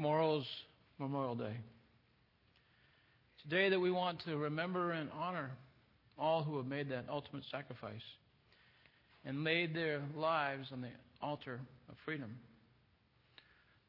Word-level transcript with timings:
Tomorrow's 0.00 0.46
Memorial 0.98 1.34
Day. 1.34 1.54
Today 3.42 3.68
that 3.68 3.78
we 3.78 3.90
want 3.90 4.24
to 4.24 4.38
remember 4.38 4.92
and 4.92 5.10
honor 5.12 5.50
all 6.18 6.42
who 6.42 6.56
have 6.56 6.64
made 6.64 6.88
that 6.88 7.04
ultimate 7.10 7.44
sacrifice 7.50 8.00
and 9.26 9.44
laid 9.44 9.74
their 9.74 10.00
lives 10.16 10.68
on 10.72 10.80
the 10.80 10.88
altar 11.20 11.60
of 11.90 11.96
freedom. 12.06 12.34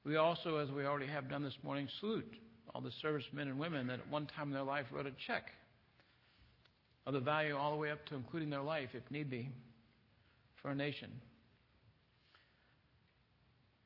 We 0.04 0.18
also, 0.18 0.58
as 0.58 0.70
we 0.70 0.86
already 0.86 1.08
have 1.08 1.30
done 1.30 1.44
this 1.44 1.58
morning, 1.64 1.88
salute 2.02 2.36
all 2.76 2.82
the 2.82 2.92
servicemen 3.02 3.48
and 3.48 3.58
women 3.58 3.88
that 3.88 4.00
at 4.00 4.10
one 4.10 4.28
time 4.36 4.50
in 4.50 4.54
their 4.54 4.64
life 4.64 4.88
wrote 4.92 5.06
a 5.06 5.14
check 5.26 5.46
of 7.08 7.14
the 7.14 7.22
value 7.22 7.56
all 7.56 7.72
the 7.72 7.78
way 7.78 7.90
up 7.90 8.06
to 8.08 8.16
including 8.16 8.50
their 8.50 8.64
life, 8.64 8.90
if 8.92 9.10
need 9.12 9.30
be, 9.30 9.50
for 10.62 10.68
our 10.68 10.76
nation. 10.76 11.10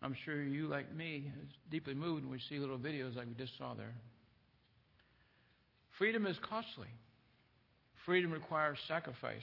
I'm 0.05 0.15
sure 0.23 0.43
you, 0.43 0.67
like 0.67 0.95
me, 0.95 1.31
is 1.41 1.49
deeply 1.71 1.95
moved 1.95 2.25
when 2.25 2.31
we 2.31 2.39
see 2.47 2.59
little 2.59 2.77
videos 2.77 3.15
like 3.15 3.25
we 3.25 3.33
just 3.33 3.57
saw 3.57 3.73
there. 3.73 3.95
Freedom 5.97 6.27
is 6.27 6.37
costly. 6.47 6.89
Freedom 8.05 8.31
requires 8.31 8.77
sacrifice. 8.87 9.41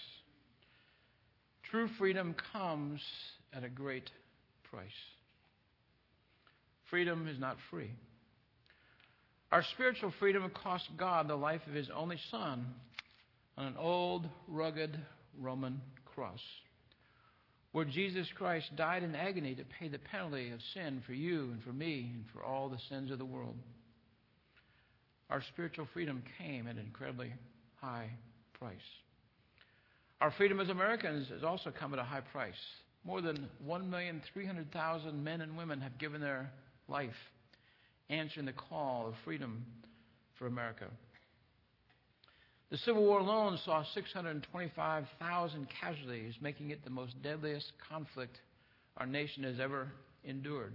True 1.69 1.89
freedom 1.98 2.37
comes 2.53 3.01
at 3.53 3.65
a 3.65 3.69
great 3.69 4.09
price. 4.70 4.87
Freedom 6.91 7.27
is 7.27 7.41
not 7.41 7.56
free. 7.69 7.91
Our 9.51 9.65
spiritual 9.75 10.12
freedom 10.20 10.48
cost 10.62 10.84
God 10.97 11.27
the 11.27 11.34
life 11.34 11.62
of 11.67 11.75
His 11.75 11.89
only 11.92 12.19
Son 12.31 12.67
on 13.59 13.67
an 13.67 13.75
old, 13.77 14.29
rugged 14.47 14.97
Roman 15.41 15.81
cross, 16.15 16.41
where 17.73 17.85
Jesus 17.85 18.27
Christ 18.37 18.77
died 18.77 19.03
in 19.03 19.15
agony 19.15 19.55
to 19.55 19.65
pay 19.65 19.89
the 19.89 19.99
penalty 19.99 20.51
of 20.51 20.61
sin 20.75 21.03
for 21.07 21.15
you 21.15 21.51
and 21.53 21.62
for 21.62 21.73
me 21.73 22.11
and 22.15 22.25
for 22.33 22.45
all 22.45 22.69
the 22.69 22.79
sins 22.89 23.11
of 23.11 23.19
the 23.19 23.25
world. 23.25 23.57
Our 25.31 25.43
spiritual 25.53 25.89
freedom 25.95 26.23
came 26.39 26.67
at 26.67 26.77
an 26.77 26.83
incredibly 26.83 27.33
high 27.81 28.11
price. 28.59 28.77
Our 30.20 30.31
freedom 30.33 30.61
as 30.61 30.69
Americans 30.69 31.28
has 31.31 31.43
also 31.43 31.73
come 31.77 31.95
at 31.95 31.98
a 31.98 32.05
high 32.05 32.20
price. 32.20 32.55
More 33.05 33.23
than 33.23 33.48
1,300,000 33.67 35.23
men 35.23 35.41
and 35.41 35.56
women 35.56 35.81
have 35.81 35.98
given 35.98 36.20
their 36.20 36.53
life 36.87 37.11
answering 38.11 38.47
the 38.47 38.53
call 38.53 39.09
of 39.09 39.15
freedom 39.25 39.65
for 40.39 40.47
America. 40.47 40.84
The 42.73 42.78
Civil 42.78 43.03
War 43.03 43.19
alone 43.19 43.59
saw 43.67 43.84
625,000 43.84 45.69
casualties, 45.69 46.34
making 46.41 46.70
it 46.70 46.83
the 46.83 46.89
most 46.89 47.23
deadliest 47.23 47.70
conflict 47.87 48.41
our 48.97 49.05
nation 49.05 49.42
has 49.42 49.61
ever 49.61 49.92
endured. 50.25 50.73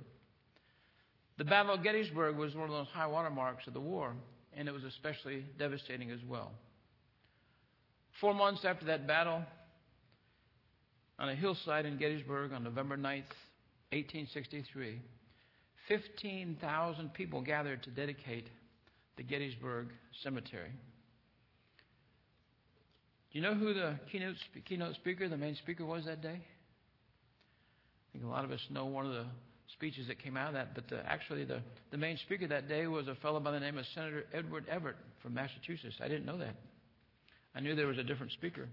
The 1.39 1.43
Battle 1.43 1.73
of 1.73 1.81
Gettysburg 1.81 2.35
was 2.35 2.53
one 2.53 2.65
of 2.65 2.75
those 2.75 2.85
high 2.93 3.07
water 3.07 3.31
marks 3.31 3.65
of 3.65 3.73
the 3.73 3.81
war, 3.81 4.13
and 4.55 4.67
it 4.67 4.71
was 4.71 4.83
especially 4.83 5.43
devastating 5.57 6.11
as 6.11 6.19
well. 6.29 6.51
Four 8.21 8.35
months 8.35 8.63
after 8.63 8.85
that 8.85 9.07
battle, 9.07 9.41
on 11.17 11.29
a 11.29 11.35
hillside 11.35 11.87
in 11.87 11.97
Gettysburg 11.97 12.53
on 12.53 12.63
November 12.63 12.95
9th, 12.95 13.33
1863, 13.89 15.01
15,000 15.87 17.13
people 17.15 17.41
gathered 17.41 17.81
to 17.81 17.89
dedicate 17.89 18.45
the 19.15 19.23
Gettysburg 19.23 19.87
Cemetery. 20.21 20.73
You 23.37 23.43
know 23.43 23.53
who 23.53 23.71
the 23.71 23.93
keynote, 24.11 24.35
keynote 24.67 24.95
speaker, 24.95 25.29
the 25.29 25.37
main 25.37 25.55
speaker, 25.57 25.85
was 25.85 26.05
that 26.05 26.23
day? 26.23 26.39
I 26.39 28.11
think 28.11 28.25
a 28.25 28.27
lot 28.27 28.43
of 28.43 28.49
us 28.49 28.59
know 28.71 28.85
one 28.85 29.05
of 29.05 29.11
the 29.11 29.25
speeches 29.73 30.07
that 30.07 30.17
came 30.17 30.35
out 30.35 30.47
of 30.47 30.53
that, 30.55 30.73
but 30.73 30.87
the, 30.87 31.05
actually, 31.05 31.43
the, 31.45 31.61
the 31.91 31.97
main 31.97 32.17
speaker 32.17 32.47
that 32.47 32.67
day 32.67 32.87
was 32.87 33.07
a 33.07 33.13
fellow 33.13 33.39
by 33.39 33.51
the 33.51 33.59
name 33.59 33.77
of 33.77 33.85
Senator 33.93 34.25
Edward 34.33 34.65
Everett 34.67 34.95
from 35.21 35.35
Massachusetts. 35.35 35.97
I 36.01 36.07
didn't 36.07 36.25
know 36.25 36.39
that. 36.39 36.55
I 37.53 37.59
knew 37.59 37.75
there 37.75 37.85
was 37.85 37.99
a 37.99 38.03
different 38.03 38.31
speaker. 38.31 38.67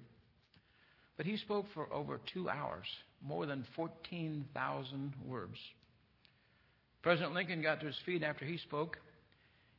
But 1.18 1.26
he 1.26 1.36
spoke 1.36 1.66
for 1.74 1.92
over 1.92 2.18
two 2.32 2.48
hours, 2.48 2.86
more 3.22 3.44
than 3.44 3.66
14,000 3.76 5.12
words. 5.26 5.58
President 7.02 7.34
Lincoln 7.34 7.60
got 7.60 7.80
to 7.80 7.86
his 7.86 7.98
feet 8.06 8.22
after 8.22 8.46
he 8.46 8.56
spoke, 8.56 8.96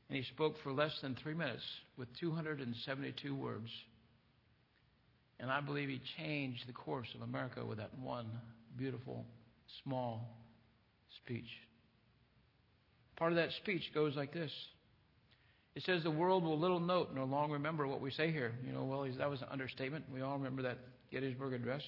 and 0.10 0.16
he 0.16 0.24
spoke 0.26 0.54
for 0.62 0.72
less 0.72 0.94
than 1.02 1.18
three 1.24 1.34
minutes 1.34 1.64
with 1.98 2.08
272 2.20 3.36
words. 3.36 3.72
And 5.40 5.52
I 5.52 5.62
believe 5.62 5.90
he 5.90 6.02
changed 6.18 6.64
the 6.68 6.74
course 6.74 7.08
of 7.14 7.22
America 7.22 7.66
with 7.66 7.78
that 7.78 7.98
one 8.00 8.28
beautiful, 8.78 9.26
small 9.84 10.38
speech. 11.24 11.50
Part 13.16 13.32
of 13.32 13.38
that 13.38 13.52
speech 13.54 13.92
goes 13.94 14.16
like 14.16 14.34
this 14.34 14.52
it 15.76 15.84
says 15.84 16.04
the 16.04 16.12
world 16.12 16.44
will 16.44 16.58
little 16.58 16.80
note 16.80 17.10
nor 17.14 17.26
long 17.26 17.52
remember 17.52 17.86
what 17.86 18.00
we 18.00 18.10
say 18.10 18.32
here. 18.32 18.54
You 18.66 18.72
know, 18.72 18.86
well, 18.86 19.06
that 19.18 19.30
was 19.30 19.42
an 19.42 19.50
understatement. 19.52 20.06
We 20.12 20.22
all 20.22 20.38
remember 20.38 20.62
that 20.64 20.78
Gettysburg 21.12 21.54
Address. 21.54 21.84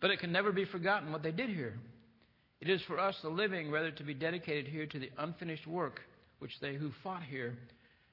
But 0.00 0.10
it 0.10 0.18
can 0.18 0.32
never 0.32 0.50
be 0.50 0.64
forgotten 0.64 1.12
what 1.12 1.22
they 1.22 1.30
did 1.30 1.50
here. 1.50 1.78
It 2.62 2.70
is 2.70 2.80
for 2.86 2.98
us, 2.98 3.16
the 3.22 3.28
living, 3.28 3.70
rather 3.70 3.90
to 3.90 4.02
be 4.02 4.14
dedicated 4.14 4.66
here 4.66 4.86
to 4.86 4.98
the 4.98 5.10
unfinished 5.18 5.66
work 5.66 6.00
which 6.38 6.58
they 6.60 6.74
who 6.74 6.90
fought 7.02 7.22
here 7.22 7.58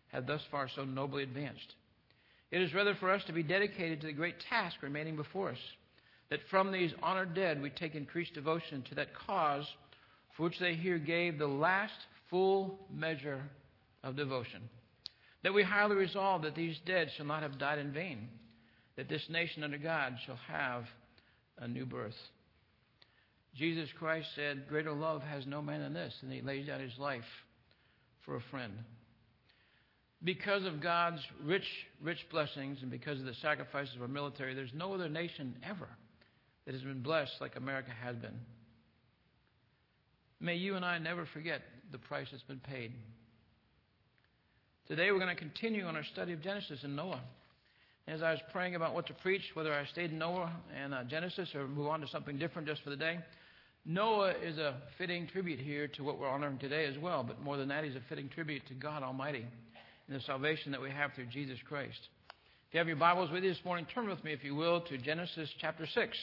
have 0.10 0.28
thus 0.28 0.42
far 0.52 0.70
so 0.74 0.84
nobly 0.84 1.24
advanced. 1.24 1.76
It 2.52 2.62
is 2.62 2.74
rather 2.74 2.96
for 2.96 3.12
us 3.12 3.24
to 3.26 3.34
be 3.34 3.44
dedicated 3.44 4.02
to 4.02 4.08
the 4.08 4.14
great 4.14 4.40
task 4.50 4.78
remaining 4.82 5.16
before 5.16 5.50
us, 5.52 5.58
that 6.30 6.40
from 6.50 6.72
these 6.72 6.94
honored 7.02 7.34
dead 7.34 7.62
we 7.62 7.70
take 7.70 7.96
increased 7.96 8.34
devotion 8.34 8.84
to 8.84 8.96
that 8.96 9.14
cause 9.14 9.66
for 10.36 10.44
which 10.44 10.60
they 10.60 10.76
here 10.76 10.98
gave 10.98 11.38
the 11.38 11.48
last 11.48 11.94
full 12.30 12.80
measure 12.94 13.42
of 14.04 14.16
devotion. 14.16 14.62
That 15.44 15.54
we 15.54 15.64
highly 15.64 15.96
resolve 15.96 16.44
that 16.44 16.56
these 16.56 16.78
dead 16.86 17.10
shall 17.16 17.26
not 17.26 17.44
have 17.44 17.60
died 17.60 17.80
in 17.80 17.92
vain, 17.92 18.30
that 18.96 19.10
this 19.10 19.26
nation 19.30 19.64
under 19.64 19.78
God 19.78 20.16
shall 20.26 20.40
have 20.48 20.86
a 21.58 21.68
new 21.68 21.86
birth. 21.86 22.16
Jesus 23.56 23.90
Christ 23.98 24.28
said, 24.36 24.68
Greater 24.70 24.94
love 24.94 25.22
has 25.24 25.46
no 25.48 25.62
man 25.62 25.82
than 25.82 25.94
this, 25.94 26.14
and 26.22 26.32
he 26.32 26.42
lays 26.42 26.68
down 26.68 26.80
his 26.80 26.98
life 27.00 27.24
for 28.24 28.36
a 28.36 28.42
friend. 28.52 28.74
Because 30.24 30.66
of 30.66 30.82
God's 30.82 31.22
rich, 31.44 31.68
rich 32.02 32.26
blessings 32.32 32.80
and 32.82 32.90
because 32.90 33.20
of 33.20 33.26
the 33.26 33.36
sacrifices 33.42 33.96
of 33.96 34.02
our 34.02 34.08
military, 34.08 34.56
there's 34.56 34.74
no 34.74 34.94
other 34.94 35.10
nation 35.10 35.56
ever 35.64 35.88
that 36.66 36.74
has 36.74 36.82
been 36.82 37.02
blessed 37.02 37.34
like 37.40 37.56
America 37.56 37.92
has 38.04 38.16
been. 38.16 38.40
May 40.40 40.56
you 40.56 40.76
and 40.76 40.84
I 40.84 40.98
never 40.98 41.28
forget 41.34 41.62
the 41.92 41.98
price 41.98 42.28
that's 42.32 42.44
been 42.44 42.60
paid 42.60 42.92
Today 44.88 45.12
we're 45.12 45.20
going 45.20 45.36
to 45.36 45.42
continue 45.42 45.84
on 45.84 45.98
our 45.98 46.04
study 46.14 46.32
of 46.32 46.42
Genesis 46.42 46.80
and 46.84 46.96
Noah. 46.96 47.20
As 48.08 48.24
I 48.24 48.32
was 48.32 48.40
praying 48.54 48.76
about 48.76 48.96
what 48.96 49.06
to 49.08 49.14
preach, 49.16 49.42
whether 49.54 49.74
I 49.74 49.86
stayed 49.88 50.12
in 50.12 50.18
Noah 50.18 50.50
and 50.74 50.94
uh, 50.94 51.04
Genesis 51.04 51.50
or 51.54 51.68
move 51.68 51.88
on 51.88 52.00
to 52.00 52.08
something 52.08 52.38
different 52.38 52.70
just 52.70 52.82
for 52.84 52.90
the 52.90 52.96
day, 52.96 53.20
Noah 53.86 54.32
is 54.42 54.58
a 54.58 54.76
fitting 54.98 55.28
tribute 55.28 55.60
here 55.60 55.90
to 55.90 56.06
what 56.06 56.18
we're 56.18 56.30
honoring 56.30 56.58
today 56.58 56.86
as 56.86 56.98
well. 57.00 57.22
But 57.22 57.42
more 57.42 57.58
than 57.58 57.68
that, 57.68 57.84
he's 57.84 57.98
a 57.98 58.02
fitting 58.08 58.30
tribute 58.30 58.66
to 58.70 58.76
God 58.76 59.04
Almighty 59.04 59.46
and 60.08 60.16
the 60.16 60.24
salvation 60.24 60.72
that 60.72 60.82
we 60.82 60.90
have 60.90 61.14
through 61.14 61.26
Jesus 61.28 61.58
Christ. 61.68 62.00
If 62.68 62.74
you 62.74 62.78
have 62.80 62.88
your 62.88 62.98
Bibles 62.98 63.32
with 63.32 63.44
you 63.44 63.54
this 63.54 63.64
morning, 63.66 63.86
turn 63.94 64.08
with 64.08 64.24
me, 64.24 64.34
if 64.34 64.44
you 64.44 64.56
will, 64.56 64.82
to 64.82 64.98
Genesis 64.98 65.50
chapter 65.60 65.86
6. 65.86 66.18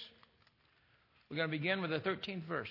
We're 1.30 1.36
going 1.36 1.50
to 1.50 1.56
begin 1.56 1.80
with 1.80 1.90
the 1.90 2.00
13th 2.00 2.46
verse. 2.46 2.68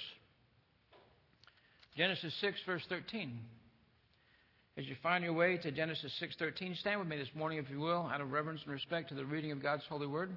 Genesis 1.98 2.34
6, 2.42 2.58
verse 2.66 2.84
13. 2.90 3.40
As 4.76 4.86
you 4.88 4.96
find 5.04 5.24
your 5.24 5.34
way 5.34 5.58
to 5.58 5.72
Genesis 5.72 6.12
6:13, 6.20 6.76
stand 6.78 7.00
with 7.00 7.08
me 7.08 7.18
this 7.18 7.28
morning 7.36 7.60
if 7.60 7.70
you 7.70 7.80
will, 7.80 8.10
out 8.12 8.22
of 8.22 8.32
reverence 8.32 8.62
and 8.64 8.74
respect 8.74 9.10
to 9.10 9.16
the 9.16 9.24
reading 9.24 9.52
of 9.52 9.62
God's 9.62 9.84
holy 9.88 10.08
word. 10.08 10.36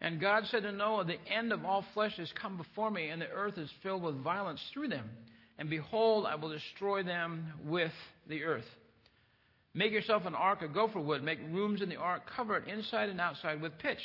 And 0.00 0.20
God 0.20 0.44
said 0.46 0.62
to 0.62 0.72
Noah, 0.72 1.04
The 1.04 1.18
end 1.30 1.52
of 1.52 1.66
all 1.66 1.84
flesh 1.92 2.16
has 2.16 2.32
come 2.40 2.56
before 2.56 2.90
me, 2.90 3.08
and 3.08 3.20
the 3.20 3.28
earth 3.28 3.58
is 3.58 3.68
filled 3.82 4.02
with 4.02 4.22
violence 4.22 4.62
through 4.72 4.88
them. 4.88 5.10
And 5.58 5.68
behold, 5.68 6.26
I 6.26 6.36
will 6.36 6.50
destroy 6.50 7.02
them 7.02 7.52
with 7.64 7.92
the 8.28 8.44
earth. 8.44 8.66
Make 9.74 9.92
yourself 9.92 10.24
an 10.26 10.34
ark 10.34 10.62
of 10.62 10.72
gopher 10.72 11.00
wood. 11.00 11.22
Make 11.22 11.40
rooms 11.50 11.82
in 11.82 11.88
the 11.88 11.96
ark. 11.96 12.22
Cover 12.34 12.56
it 12.56 12.68
inside 12.68 13.08
and 13.08 13.20
outside 13.20 13.60
with 13.60 13.78
pitch. 13.78 14.02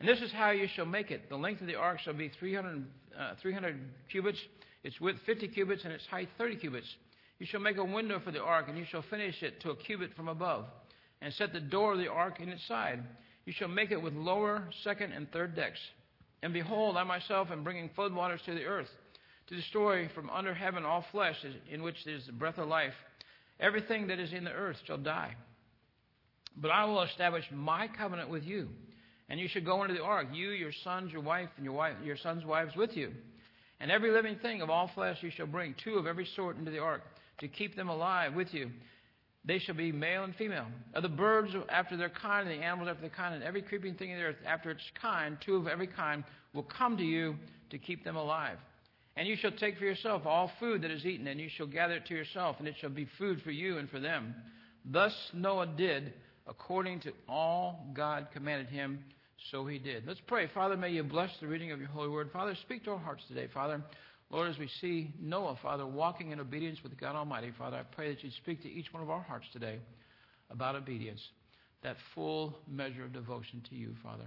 And 0.00 0.08
this 0.08 0.20
is 0.20 0.32
how 0.32 0.50
you 0.50 0.68
shall 0.74 0.86
make 0.86 1.10
it. 1.10 1.28
The 1.28 1.36
length 1.36 1.60
of 1.60 1.66
the 1.66 1.74
ark 1.74 1.98
shall 2.00 2.14
be 2.14 2.28
300, 2.28 2.86
uh, 3.18 3.34
300 3.42 3.80
cubits, 4.10 4.38
its 4.84 5.00
width 5.00 5.18
50 5.26 5.48
cubits, 5.48 5.84
and 5.84 5.92
its 5.92 6.06
height 6.06 6.28
30 6.38 6.56
cubits. 6.56 6.86
You 7.38 7.46
shall 7.46 7.60
make 7.60 7.76
a 7.76 7.84
window 7.84 8.20
for 8.20 8.30
the 8.30 8.42
ark, 8.42 8.66
and 8.68 8.78
you 8.78 8.84
shall 8.84 9.02
finish 9.02 9.42
it 9.42 9.60
to 9.62 9.70
a 9.70 9.76
cubit 9.76 10.14
from 10.14 10.28
above, 10.28 10.66
and 11.20 11.32
set 11.34 11.52
the 11.52 11.60
door 11.60 11.92
of 11.92 11.98
the 11.98 12.08
ark 12.08 12.40
in 12.40 12.48
its 12.48 12.66
side. 12.66 13.02
You 13.44 13.52
shall 13.52 13.68
make 13.68 13.90
it 13.90 14.00
with 14.00 14.14
lower, 14.14 14.68
second, 14.84 15.12
and 15.12 15.30
third 15.32 15.56
decks. 15.56 15.80
And 16.42 16.52
behold, 16.52 16.96
I 16.96 17.04
myself 17.04 17.50
am 17.50 17.64
bringing 17.64 17.88
floodwaters 17.90 18.44
to 18.44 18.54
the 18.54 18.64
earth, 18.64 18.90
to 19.48 19.56
destroy 19.56 20.08
from 20.14 20.30
under 20.30 20.54
heaven 20.54 20.84
all 20.84 21.04
flesh 21.12 21.36
in 21.70 21.82
which 21.82 22.06
is 22.06 22.26
the 22.26 22.32
breath 22.32 22.58
of 22.58 22.68
life. 22.68 22.94
Everything 23.60 24.08
that 24.08 24.18
is 24.18 24.32
in 24.32 24.44
the 24.44 24.52
earth 24.52 24.76
shall 24.86 24.98
die. 24.98 25.34
But 26.56 26.70
I 26.70 26.84
will 26.84 27.02
establish 27.02 27.44
my 27.52 27.88
covenant 27.88 28.30
with 28.30 28.44
you 28.44 28.68
And 29.28 29.38
you 29.38 29.48
shall 29.48 29.62
go 29.62 29.82
into 29.82 29.94
the 29.94 30.02
ark, 30.02 30.28
you, 30.32 30.50
your 30.50 30.72
sons, 30.84 31.12
your 31.12 31.20
wife, 31.20 31.48
and 31.56 31.64
your, 31.64 31.74
wife, 31.74 31.94
your 32.02 32.16
sons' 32.16 32.44
wives 32.44 32.74
with 32.76 32.96
you. 32.96 33.12
And 33.80 33.90
every 33.90 34.10
living 34.10 34.36
thing 34.36 34.62
of 34.62 34.70
all 34.70 34.90
flesh 34.94 35.18
you 35.20 35.30
shall 35.30 35.46
bring, 35.46 35.74
two 35.84 35.94
of 35.94 36.06
every 36.06 36.26
sort, 36.34 36.56
into 36.56 36.70
the 36.70 36.78
ark, 36.78 37.02
to 37.40 37.48
keep 37.48 37.76
them 37.76 37.88
alive 37.88 38.34
with 38.34 38.52
you. 38.52 38.70
They 39.44 39.58
shall 39.58 39.74
be 39.74 39.92
male 39.92 40.24
and 40.24 40.34
female. 40.34 40.66
Of 40.94 41.02
the 41.02 41.08
birds 41.08 41.52
after 41.68 41.96
their 41.96 42.08
kind, 42.08 42.48
and 42.48 42.60
the 42.60 42.64
animals 42.64 42.88
after 42.88 43.02
their 43.02 43.10
kind, 43.10 43.34
and 43.34 43.44
every 43.44 43.62
creeping 43.62 43.94
thing 43.94 44.10
in 44.10 44.18
the 44.18 44.24
earth 44.24 44.36
after 44.46 44.70
its 44.70 44.82
kind, 45.00 45.36
two 45.44 45.56
of 45.56 45.68
every 45.68 45.86
kind, 45.86 46.24
will 46.54 46.64
come 46.64 46.96
to 46.96 47.04
you 47.04 47.36
to 47.70 47.78
keep 47.78 48.04
them 48.04 48.16
alive. 48.16 48.58
And 49.18 49.26
you 49.26 49.34
shall 49.34 49.50
take 49.50 49.76
for 49.78 49.84
yourself 49.84 50.26
all 50.26 50.52
food 50.60 50.82
that 50.82 50.92
is 50.92 51.04
eaten, 51.04 51.26
and 51.26 51.40
you 51.40 51.48
shall 51.48 51.66
gather 51.66 51.94
it 51.94 52.06
to 52.06 52.14
yourself, 52.14 52.54
and 52.60 52.68
it 52.68 52.76
shall 52.80 52.88
be 52.88 53.08
food 53.18 53.42
for 53.42 53.50
you 53.50 53.78
and 53.78 53.90
for 53.90 53.98
them. 53.98 54.32
Thus 54.84 55.12
Noah 55.34 55.66
did 55.66 56.12
according 56.46 57.00
to 57.00 57.12
all 57.28 57.84
God 57.94 58.28
commanded 58.32 58.68
him, 58.68 59.00
so 59.50 59.66
he 59.66 59.80
did. 59.80 60.06
Let's 60.06 60.20
pray. 60.28 60.48
Father, 60.54 60.76
may 60.76 60.90
you 60.90 61.02
bless 61.02 61.30
the 61.40 61.48
reading 61.48 61.72
of 61.72 61.80
your 61.80 61.88
holy 61.88 62.08
word. 62.08 62.30
Father, 62.32 62.54
speak 62.62 62.84
to 62.84 62.92
our 62.92 62.98
hearts 62.98 63.24
today, 63.26 63.48
Father. 63.52 63.82
Lord, 64.30 64.50
as 64.50 64.58
we 64.58 64.70
see 64.80 65.12
Noah, 65.20 65.58
Father, 65.60 65.84
walking 65.84 66.30
in 66.30 66.38
obedience 66.38 66.78
with 66.84 66.96
God 66.96 67.16
Almighty, 67.16 67.52
Father, 67.58 67.76
I 67.76 67.82
pray 67.82 68.14
that 68.14 68.22
you'd 68.22 68.34
speak 68.34 68.62
to 68.62 68.70
each 68.70 68.92
one 68.92 69.02
of 69.02 69.10
our 69.10 69.22
hearts 69.22 69.46
today 69.52 69.80
about 70.48 70.76
obedience, 70.76 71.20
that 71.82 71.96
full 72.14 72.56
measure 72.70 73.02
of 73.02 73.12
devotion 73.12 73.64
to 73.68 73.74
you, 73.74 73.96
Father. 74.00 74.26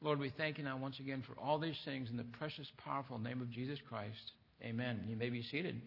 Lord, 0.00 0.20
we 0.20 0.30
thank 0.36 0.58
you 0.58 0.64
now 0.64 0.76
once 0.76 1.00
again 1.00 1.24
for 1.26 1.40
all 1.40 1.58
these 1.58 1.78
things 1.84 2.08
in 2.08 2.16
the 2.16 2.24
precious, 2.38 2.66
powerful 2.84 3.18
name 3.18 3.40
of 3.40 3.50
Jesus 3.50 3.78
Christ. 3.88 4.32
Amen. 4.62 5.04
You 5.08 5.16
may 5.16 5.28
be 5.28 5.42
seated. 5.42 5.80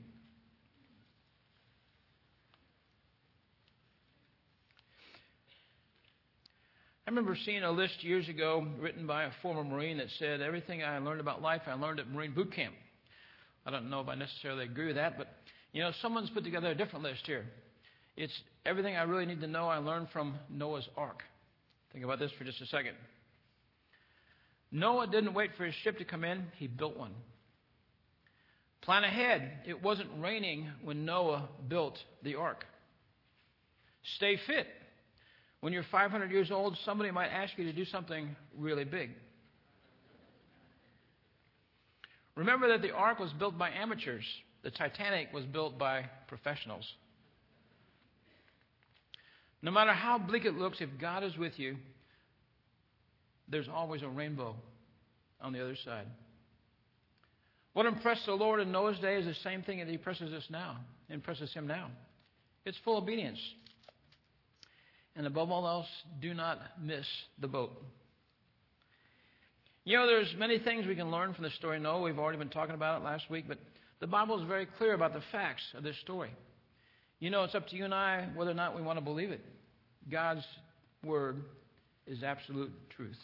I 7.07 7.09
remember 7.09 7.37
seeing 7.45 7.63
a 7.63 7.71
list 7.71 8.03
years 8.03 8.27
ago 8.27 8.67
written 8.79 9.07
by 9.07 9.23
a 9.23 9.31
former 9.41 9.63
Marine 9.63 9.97
that 9.97 10.07
said, 10.19 10.41
Everything 10.41 10.83
I 10.83 10.97
learned 10.99 11.21
about 11.21 11.41
life, 11.41 11.61
I 11.65 11.73
learned 11.73 11.99
at 11.99 12.09
Marine 12.09 12.33
boot 12.33 12.53
camp. 12.53 12.73
I 13.65 13.71
don't 13.71 13.89
know 13.89 14.01
if 14.01 14.07
I 14.07 14.15
necessarily 14.15 14.65
agree 14.65 14.87
with 14.87 14.95
that, 14.95 15.17
but 15.17 15.27
you 15.71 15.81
know, 15.81 15.91
someone's 16.01 16.29
put 16.29 16.43
together 16.43 16.67
a 16.67 16.75
different 16.75 17.03
list 17.03 17.21
here. 17.25 17.45
It's 18.17 18.33
everything 18.65 18.95
I 18.95 19.03
really 19.03 19.25
need 19.25 19.41
to 19.41 19.47
know 19.47 19.67
I 19.67 19.77
learned 19.77 20.09
from 20.11 20.35
Noah's 20.49 20.87
Ark. 20.97 21.23
Think 21.93 22.03
about 22.03 22.19
this 22.19 22.31
for 22.37 22.43
just 22.43 22.61
a 22.61 22.65
second. 22.67 22.95
Noah 24.71 25.07
didn't 25.07 25.33
wait 25.33 25.51
for 25.57 25.65
his 25.65 25.75
ship 25.75 25.97
to 25.97 26.05
come 26.05 26.23
in, 26.23 26.45
he 26.57 26.67
built 26.67 26.97
one. 26.97 27.13
Plan 28.81 29.03
ahead. 29.03 29.59
It 29.67 29.83
wasn't 29.83 30.09
raining 30.19 30.69
when 30.83 31.05
Noah 31.05 31.49
built 31.67 31.97
the 32.23 32.35
ark. 32.35 32.65
Stay 34.15 34.39
fit. 34.47 34.67
When 35.59 35.73
you're 35.73 35.85
500 35.91 36.31
years 36.31 36.49
old, 36.49 36.77
somebody 36.85 37.11
might 37.11 37.27
ask 37.27 37.53
you 37.57 37.65
to 37.65 37.73
do 37.73 37.85
something 37.85 38.35
really 38.57 38.83
big. 38.83 39.11
Remember 42.35 42.69
that 42.69 42.81
the 42.81 42.91
ark 42.91 43.19
was 43.19 43.31
built 43.33 43.57
by 43.57 43.69
amateurs, 43.69 44.23
the 44.63 44.71
Titanic 44.71 45.31
was 45.33 45.45
built 45.45 45.77
by 45.77 46.05
professionals. 46.27 46.85
No 49.61 49.69
matter 49.69 49.93
how 49.93 50.17
bleak 50.17 50.45
it 50.45 50.55
looks, 50.55 50.81
if 50.81 50.89
God 50.99 51.23
is 51.23 51.37
with 51.37 51.59
you, 51.59 51.75
there's 53.51 53.67
always 53.67 54.01
a 54.01 54.09
rainbow 54.09 54.55
on 55.41 55.53
the 55.53 55.61
other 55.61 55.75
side. 55.83 56.07
What 57.73 57.85
impressed 57.85 58.25
the 58.25 58.33
Lord 58.33 58.59
in 58.59 58.71
Noah's 58.71 58.99
day 58.99 59.15
is 59.15 59.25
the 59.25 59.35
same 59.43 59.63
thing 59.63 59.79
that 59.79 59.87
impresses 59.87 60.33
us 60.33 60.43
now, 60.49 60.77
impresses 61.09 61.53
Him 61.53 61.67
now. 61.67 61.89
It's 62.65 62.77
full 62.83 62.97
obedience. 62.97 63.39
And 65.15 65.27
above 65.27 65.51
all 65.51 65.67
else, 65.67 65.87
do 66.21 66.33
not 66.33 66.59
miss 66.81 67.05
the 67.39 67.47
boat. 67.47 67.71
You 69.83 69.97
know, 69.97 70.05
there's 70.05 70.33
many 70.37 70.59
things 70.59 70.85
we 70.85 70.95
can 70.95 71.11
learn 71.11 71.33
from 71.33 71.43
the 71.43 71.49
story 71.51 71.79
Noah. 71.79 72.01
We've 72.01 72.19
already 72.19 72.37
been 72.37 72.49
talking 72.49 72.75
about 72.75 73.01
it 73.01 73.03
last 73.03 73.29
week, 73.29 73.45
but 73.47 73.57
the 73.99 74.07
Bible 74.07 74.39
is 74.39 74.47
very 74.47 74.67
clear 74.77 74.93
about 74.93 75.13
the 75.13 75.21
facts 75.31 75.63
of 75.75 75.83
this 75.83 75.97
story. 76.01 76.31
You 77.19 77.29
know, 77.29 77.43
it's 77.43 77.55
up 77.55 77.67
to 77.69 77.75
you 77.75 77.85
and 77.85 77.93
I 77.93 78.27
whether 78.35 78.51
or 78.51 78.55
not 78.55 78.75
we 78.75 78.81
want 78.81 78.97
to 78.97 79.03
believe 79.03 79.31
it. 79.31 79.41
God's 80.09 80.45
word 81.03 81.43
is 82.07 82.23
absolute 82.23 82.71
truth. 82.95 83.17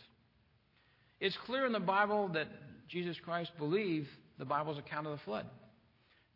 It's 1.19 1.37
clear 1.45 1.65
in 1.65 1.71
the 1.71 1.79
Bible 1.79 2.29
that 2.33 2.47
Jesus 2.87 3.17
Christ 3.23 3.51
believed 3.57 4.07
the 4.37 4.45
Bible's 4.45 4.77
account 4.77 5.07
of 5.07 5.13
the 5.13 5.23
flood. 5.25 5.45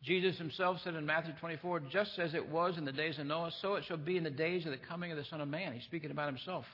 Jesus 0.04 0.38
himself 0.38 0.80
said 0.83 0.95
in 0.95 1.06
Matthew 1.06 1.33
24, 1.39 1.81
just 1.92 2.18
as 2.18 2.33
it 2.33 2.50
was 2.50 2.78
in 2.78 2.86
the 2.86 2.92
days 2.92 3.19
of 3.19 3.28
Noah, 3.28 3.51
so 3.62 3.75
it 3.75 3.83
shall 3.88 3.98
be 3.98 4.18
in 4.18 4.24
the 4.24 4.31
days 4.31 4.66
of 4.66 4.72
the 4.72 4.78
coming 4.78 5.12
of 5.12 5.18
the 5.18 5.25
Son 5.25 5.42
of 5.42 5.48
Man. 5.48 5.74
He's 5.74 5.83
speaking 5.83 6.10
about 6.10 6.28
himself. 6.28 6.66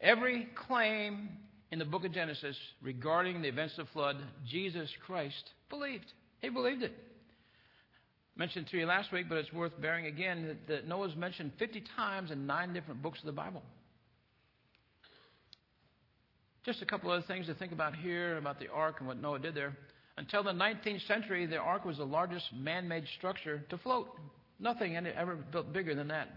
Every 0.00 0.48
claim 0.66 1.28
in 1.70 1.78
the 1.78 1.84
book 1.84 2.06
of 2.06 2.12
Genesis 2.12 2.56
regarding 2.82 3.42
the 3.42 3.48
events 3.48 3.76
of 3.76 3.86
the 3.86 3.92
flood, 3.92 4.16
Jesus 4.46 4.88
Christ 5.04 5.50
believed. 5.68 6.10
He 6.40 6.48
believed 6.48 6.82
it. 6.82 6.92
I 8.34 8.38
mentioned 8.38 8.68
to 8.68 8.78
you 8.78 8.86
last 8.86 9.12
week, 9.12 9.26
but 9.28 9.36
it's 9.36 9.52
worth 9.52 9.78
bearing 9.78 10.06
again 10.06 10.46
that, 10.46 10.68
that 10.68 10.88
Noah's 10.88 11.14
mentioned 11.16 11.52
50 11.58 11.84
times 11.96 12.30
in 12.30 12.46
nine 12.46 12.72
different 12.72 13.02
books 13.02 13.18
of 13.18 13.26
the 13.26 13.32
Bible. 13.32 13.62
Just 16.64 16.82
a 16.82 16.86
couple 16.86 17.10
other 17.10 17.24
things 17.26 17.46
to 17.46 17.54
think 17.54 17.72
about 17.72 17.96
here 17.96 18.36
about 18.36 18.60
the 18.60 18.68
ark 18.68 18.96
and 18.98 19.08
what 19.08 19.20
Noah 19.20 19.38
did 19.38 19.54
there. 19.54 19.76
Until 20.18 20.42
the 20.42 20.52
19th 20.52 21.06
century, 21.06 21.46
the 21.46 21.56
ark 21.56 21.84
was 21.84 21.96
the 21.96 22.04
largest 22.04 22.52
man 22.52 22.86
made 22.86 23.04
structure 23.16 23.64
to 23.70 23.78
float. 23.78 24.08
Nothing 24.58 24.94
ever 24.96 25.36
built 25.36 25.72
bigger 25.72 25.94
than 25.94 26.08
that. 26.08 26.28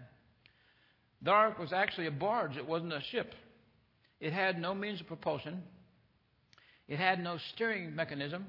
The 1.22 1.32
ark 1.32 1.60
was 1.60 1.74
actually 1.74 2.08
a 2.08 2.12
barge, 2.12 2.56
it 2.56 2.68
wasn't 2.68 2.94
a 2.94 3.02
ship. 3.12 3.34
It 4.22 4.32
had 4.32 4.60
no 4.60 4.74
means 4.74 5.02
of 5.02 5.08
propulsion, 5.08 5.62
it 6.88 6.98
had 6.98 7.22
no 7.22 7.38
steering 7.54 7.94
mechanism. 7.96 8.46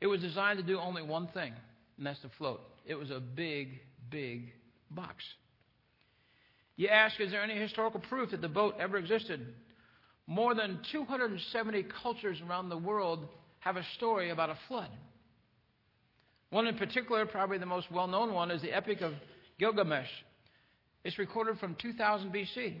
It 0.00 0.08
was 0.08 0.20
designed 0.20 0.58
to 0.58 0.64
do 0.64 0.78
only 0.78 1.02
one 1.02 1.28
thing, 1.28 1.52
and 1.96 2.06
that's 2.06 2.20
to 2.20 2.30
float. 2.38 2.60
It 2.84 2.96
was 2.96 3.10
a 3.10 3.20
big, 3.20 3.80
big 4.10 4.52
box. 4.90 5.24
You 6.76 6.88
ask, 6.88 7.20
is 7.20 7.30
there 7.30 7.42
any 7.42 7.56
historical 7.56 8.00
proof 8.00 8.32
that 8.32 8.40
the 8.42 8.48
boat 8.48 8.74
ever 8.78 8.96
existed? 8.96 9.54
More 10.26 10.54
than 10.54 10.80
270 10.90 11.86
cultures 12.02 12.40
around 12.46 12.68
the 12.68 12.76
world 12.76 13.28
have 13.60 13.76
a 13.76 13.84
story 13.96 14.30
about 14.30 14.50
a 14.50 14.58
flood. 14.68 14.90
One 16.50 16.66
in 16.66 16.76
particular, 16.76 17.26
probably 17.26 17.58
the 17.58 17.66
most 17.66 17.90
well 17.90 18.06
known 18.06 18.32
one, 18.32 18.50
is 18.50 18.62
the 18.62 18.72
Epic 18.72 19.00
of 19.00 19.12
Gilgamesh. 19.58 20.08
It's 21.04 21.18
recorded 21.18 21.58
from 21.58 21.76
2000 21.76 22.32
BC. 22.32 22.74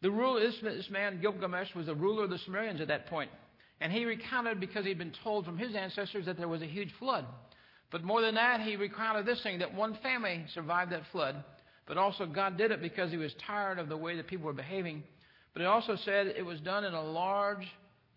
The 0.00 0.10
ruler, 0.10 0.40
this, 0.40 0.56
this 0.62 0.90
man, 0.90 1.20
Gilgamesh, 1.20 1.74
was 1.74 1.86
the 1.86 1.94
ruler 1.94 2.24
of 2.24 2.30
the 2.30 2.38
Sumerians 2.38 2.80
at 2.80 2.88
that 2.88 3.06
point. 3.06 3.30
And 3.80 3.92
he 3.92 4.04
recounted 4.04 4.60
because 4.60 4.84
he'd 4.84 4.98
been 4.98 5.14
told 5.24 5.44
from 5.44 5.56
his 5.56 5.74
ancestors 5.74 6.26
that 6.26 6.36
there 6.36 6.48
was 6.48 6.62
a 6.62 6.66
huge 6.66 6.92
flood. 6.98 7.24
But 7.90 8.04
more 8.04 8.20
than 8.20 8.34
that, 8.34 8.60
he 8.60 8.76
recounted 8.76 9.24
this 9.24 9.42
thing 9.42 9.60
that 9.60 9.74
one 9.74 9.96
family 10.02 10.44
survived 10.52 10.92
that 10.92 11.06
flood, 11.10 11.42
but 11.86 11.96
also 11.96 12.26
God 12.26 12.58
did 12.58 12.70
it 12.70 12.82
because 12.82 13.10
he 13.10 13.16
was 13.16 13.34
tired 13.46 13.78
of 13.78 13.88
the 13.88 13.96
way 13.96 14.16
that 14.16 14.26
people 14.26 14.46
were 14.46 14.52
behaving. 14.52 15.02
But 15.52 15.62
it 15.62 15.66
also 15.66 15.96
said 15.96 16.28
it 16.28 16.44
was 16.44 16.60
done 16.60 16.84
in 16.84 16.94
a 16.94 17.02
large 17.02 17.66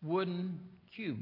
wooden 0.01 0.59
cube. 0.95 1.19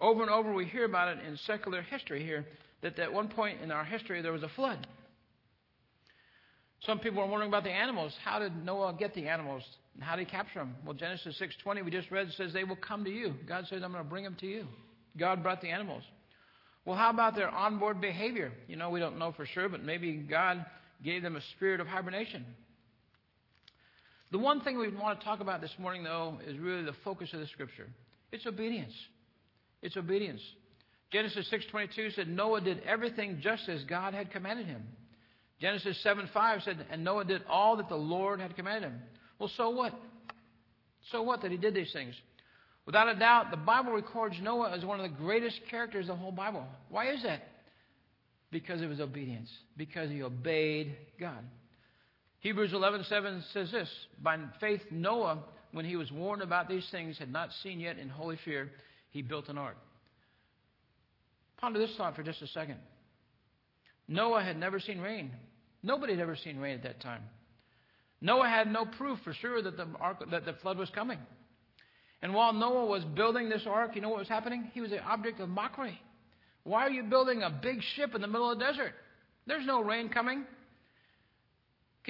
Over 0.00 0.22
and 0.22 0.30
over, 0.30 0.52
we 0.52 0.64
hear 0.64 0.84
about 0.84 1.08
it 1.08 1.24
in 1.26 1.36
secular 1.46 1.82
history 1.82 2.24
here 2.24 2.46
that 2.82 2.98
at 2.98 3.12
one 3.12 3.28
point 3.28 3.60
in 3.60 3.70
our 3.70 3.84
history 3.84 4.22
there 4.22 4.32
was 4.32 4.42
a 4.42 4.48
flood. 4.48 4.86
Some 6.86 6.98
people 6.98 7.22
are 7.22 7.26
wondering 7.26 7.50
about 7.50 7.64
the 7.64 7.70
animals. 7.70 8.16
How 8.24 8.38
did 8.38 8.64
Noah 8.64 8.94
get 8.98 9.14
the 9.14 9.28
animals? 9.28 9.62
And 9.94 10.02
how 10.02 10.16
did 10.16 10.26
he 10.26 10.30
capture 10.30 10.60
them? 10.60 10.74
Well, 10.84 10.94
Genesis 10.94 11.38
6:20 11.38 11.84
we 11.84 11.90
just 11.90 12.10
read 12.10 12.32
says 12.32 12.52
they 12.52 12.64
will 12.64 12.76
come 12.76 13.04
to 13.04 13.10
you. 13.10 13.34
God 13.46 13.66
says 13.66 13.82
I'm 13.82 13.92
going 13.92 14.02
to 14.02 14.08
bring 14.08 14.24
them 14.24 14.36
to 14.40 14.46
you. 14.46 14.66
God 15.18 15.42
brought 15.42 15.60
the 15.60 15.68
animals. 15.68 16.02
Well, 16.86 16.96
how 16.96 17.10
about 17.10 17.34
their 17.34 17.50
onboard 17.50 18.00
behavior? 18.00 18.52
You 18.66 18.76
know, 18.76 18.88
we 18.88 19.00
don't 19.00 19.18
know 19.18 19.32
for 19.32 19.44
sure, 19.44 19.68
but 19.68 19.82
maybe 19.82 20.14
God 20.14 20.64
gave 21.04 21.22
them 21.22 21.36
a 21.36 21.42
spirit 21.56 21.80
of 21.80 21.86
hibernation. 21.86 22.46
The 24.30 24.38
one 24.38 24.60
thing 24.60 24.78
we 24.78 24.88
want 24.88 25.18
to 25.18 25.24
talk 25.24 25.40
about 25.40 25.60
this 25.60 25.74
morning, 25.78 26.04
though, 26.04 26.38
is 26.46 26.56
really 26.58 26.84
the 26.84 26.94
focus 27.04 27.32
of 27.32 27.40
the 27.40 27.46
Scripture. 27.48 27.88
It's 28.30 28.46
obedience. 28.46 28.92
It's 29.82 29.96
obedience. 29.96 30.40
Genesis 31.10 31.48
6:22 31.50 32.14
said 32.14 32.28
Noah 32.28 32.60
did 32.60 32.80
everything 32.84 33.40
just 33.40 33.68
as 33.68 33.82
God 33.84 34.14
had 34.14 34.30
commanded 34.30 34.66
him. 34.66 34.86
Genesis 35.60 36.00
7:5 36.04 36.62
said, 36.62 36.86
and 36.90 37.04
Noah 37.04 37.24
did 37.24 37.42
all 37.48 37.76
that 37.76 37.88
the 37.88 37.96
Lord 37.96 38.40
had 38.40 38.54
commanded 38.56 38.92
him. 38.92 39.02
Well, 39.38 39.50
so 39.56 39.70
what? 39.70 39.92
So 41.10 41.22
what 41.22 41.42
that 41.42 41.50
he 41.50 41.56
did 41.56 41.74
these 41.74 41.92
things? 41.92 42.14
Without 42.86 43.08
a 43.08 43.18
doubt, 43.18 43.50
the 43.50 43.56
Bible 43.56 43.92
records 43.92 44.36
Noah 44.40 44.70
as 44.70 44.84
one 44.84 45.00
of 45.00 45.10
the 45.10 45.16
greatest 45.16 45.60
characters 45.70 46.08
of 46.08 46.16
the 46.16 46.22
whole 46.22 46.32
Bible. 46.32 46.66
Why 46.88 47.12
is 47.12 47.22
that? 47.24 47.42
Because 48.50 48.80
of 48.80 48.90
his 48.90 49.00
obedience. 49.00 49.50
Because 49.76 50.10
he 50.10 50.22
obeyed 50.22 50.96
God. 51.18 51.44
Hebrews 52.40 52.72
11:7 52.72 53.42
says 53.52 53.70
this: 53.70 53.88
By 54.22 54.38
faith, 54.60 54.82
Noah, 54.90 55.38
when 55.72 55.84
he 55.84 55.96
was 55.96 56.10
warned 56.10 56.42
about 56.42 56.68
these 56.68 56.88
things, 56.90 57.18
had 57.18 57.30
not 57.30 57.52
seen 57.62 57.80
yet 57.80 57.98
in 57.98 58.08
holy 58.08 58.36
fear 58.44 58.70
he 59.10 59.22
built 59.22 59.48
an 59.48 59.58
ark. 59.58 59.76
Ponder 61.58 61.78
this 61.78 61.94
thought 61.96 62.16
for 62.16 62.22
just 62.22 62.40
a 62.40 62.46
second. 62.48 62.78
Noah 64.08 64.42
had 64.42 64.58
never 64.58 64.80
seen 64.80 65.00
rain. 65.00 65.30
Nobody 65.82 66.14
had 66.14 66.22
ever 66.22 66.36
seen 66.36 66.58
rain 66.58 66.74
at 66.74 66.82
that 66.82 67.00
time. 67.00 67.22
Noah 68.20 68.48
had 68.48 68.70
no 68.70 68.84
proof 68.84 69.18
for 69.22 69.32
sure 69.32 69.62
that 69.62 69.76
the, 69.76 69.86
ark, 69.98 70.18
that 70.30 70.44
the 70.44 70.54
flood 70.54 70.78
was 70.78 70.90
coming. 70.90 71.18
And 72.22 72.34
while 72.34 72.52
Noah 72.52 72.86
was 72.86 73.04
building 73.04 73.48
this 73.48 73.62
ark, 73.66 73.94
you 73.94 74.02
know 74.02 74.10
what 74.10 74.18
was 74.18 74.28
happening? 74.28 74.70
He 74.74 74.80
was 74.80 74.92
an 74.92 75.00
object 75.00 75.40
of 75.40 75.48
mockery. 75.48 76.00
Why 76.64 76.86
are 76.86 76.90
you 76.90 77.04
building 77.04 77.42
a 77.42 77.50
big 77.50 77.82
ship 77.94 78.14
in 78.14 78.20
the 78.20 78.26
middle 78.26 78.50
of 78.50 78.58
the 78.58 78.64
desert? 78.64 78.92
There's 79.46 79.66
no 79.66 79.80
rain 79.82 80.10
coming. 80.10 80.44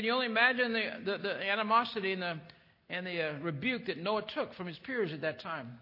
Can 0.00 0.06
you 0.06 0.14
only 0.14 0.24
imagine 0.24 0.72
the, 0.72 0.82
the, 1.04 1.18
the 1.18 1.50
animosity 1.50 2.14
and 2.14 2.22
the, 2.22 2.40
and 2.88 3.06
the 3.06 3.20
uh, 3.20 3.32
rebuke 3.42 3.84
that 3.84 3.98
Noah 3.98 4.22
took 4.34 4.54
from 4.54 4.66
his 4.66 4.78
peers 4.78 5.12
at 5.12 5.20
that 5.20 5.42
time? 5.42 5.78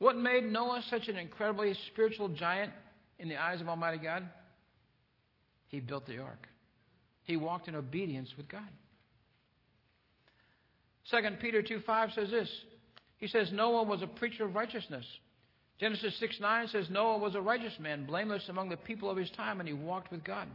What 0.00 0.18
made 0.18 0.44
Noah 0.44 0.82
such 0.90 1.08
an 1.08 1.16
incredibly 1.16 1.72
spiritual 1.90 2.28
giant 2.28 2.74
in 3.18 3.30
the 3.30 3.38
eyes 3.38 3.62
of 3.62 3.70
Almighty 3.70 3.96
God? 3.96 4.28
He 5.68 5.80
built 5.80 6.06
the 6.06 6.18
ark. 6.18 6.46
He 7.22 7.38
walked 7.38 7.68
in 7.68 7.74
obedience 7.74 8.28
with 8.36 8.50
God. 8.50 8.68
2 11.10 11.16
Peter 11.40 11.62
2 11.62 11.80
5 11.86 12.10
says 12.14 12.30
this. 12.30 12.50
He 13.16 13.28
says, 13.28 13.50
Noah 13.50 13.84
was 13.84 14.02
a 14.02 14.08
preacher 14.08 14.44
of 14.44 14.54
righteousness. 14.54 15.06
Genesis 15.78 16.20
6 16.20 16.38
9 16.38 16.68
says, 16.68 16.90
Noah 16.90 17.16
was 17.16 17.34
a 17.34 17.40
righteous 17.40 17.78
man, 17.80 18.04
blameless 18.04 18.50
among 18.50 18.68
the 18.68 18.76
people 18.76 19.08
of 19.08 19.16
his 19.16 19.30
time, 19.30 19.58
and 19.58 19.66
he 19.66 19.72
walked 19.72 20.12
with 20.12 20.22
God. 20.22 20.48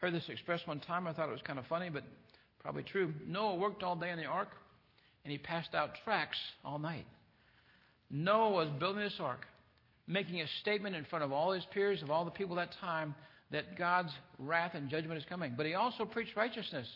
Heard 0.00 0.14
this 0.14 0.28
expressed 0.28 0.66
one 0.66 0.80
time. 0.80 1.06
I 1.06 1.12
thought 1.12 1.28
it 1.28 1.32
was 1.32 1.42
kind 1.42 1.58
of 1.58 1.66
funny, 1.66 1.90
but 1.90 2.04
probably 2.60 2.82
true. 2.82 3.12
Noah 3.26 3.56
worked 3.56 3.82
all 3.82 3.96
day 3.96 4.10
in 4.10 4.18
the 4.18 4.24
ark, 4.24 4.48
and 5.24 5.32
he 5.32 5.38
passed 5.38 5.74
out 5.74 5.90
tracts 6.04 6.38
all 6.64 6.78
night. 6.78 7.06
Noah 8.10 8.50
was 8.50 8.68
building 8.78 9.02
this 9.02 9.16
ark, 9.20 9.46
making 10.06 10.40
a 10.40 10.46
statement 10.62 10.96
in 10.96 11.04
front 11.04 11.24
of 11.24 11.32
all 11.32 11.52
his 11.52 11.64
peers, 11.72 12.02
of 12.02 12.10
all 12.10 12.24
the 12.24 12.30
people 12.30 12.56
that 12.56 12.74
time, 12.80 13.14
that 13.50 13.76
God's 13.76 14.12
wrath 14.38 14.72
and 14.74 14.88
judgment 14.88 15.18
is 15.18 15.24
coming. 15.28 15.54
But 15.56 15.66
he 15.66 15.74
also 15.74 16.06
preached 16.06 16.34
righteousness. 16.34 16.88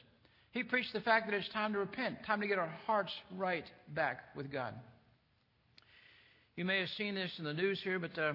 He 0.53 0.63
preached 0.63 0.93
the 0.93 1.01
fact 1.01 1.27
that 1.27 1.37
it's 1.37 1.49
time 1.51 1.73
to 1.75 1.81
repent, 1.81 2.25
time 2.27 2.41
to 2.41 2.47
get 2.47 2.59
our 2.59 2.73
hearts 2.87 3.13
right 3.37 3.65
back 3.89 4.21
with 4.35 4.51
God. 4.51 4.73
You 6.57 6.65
may 6.65 6.79
have 6.79 6.89
seen 6.97 7.17
this 7.17 7.33
in 7.39 7.45
the 7.45 7.53
news 7.53 7.81
here, 7.83 7.99
but 7.99 8.17
uh, 8.17 8.35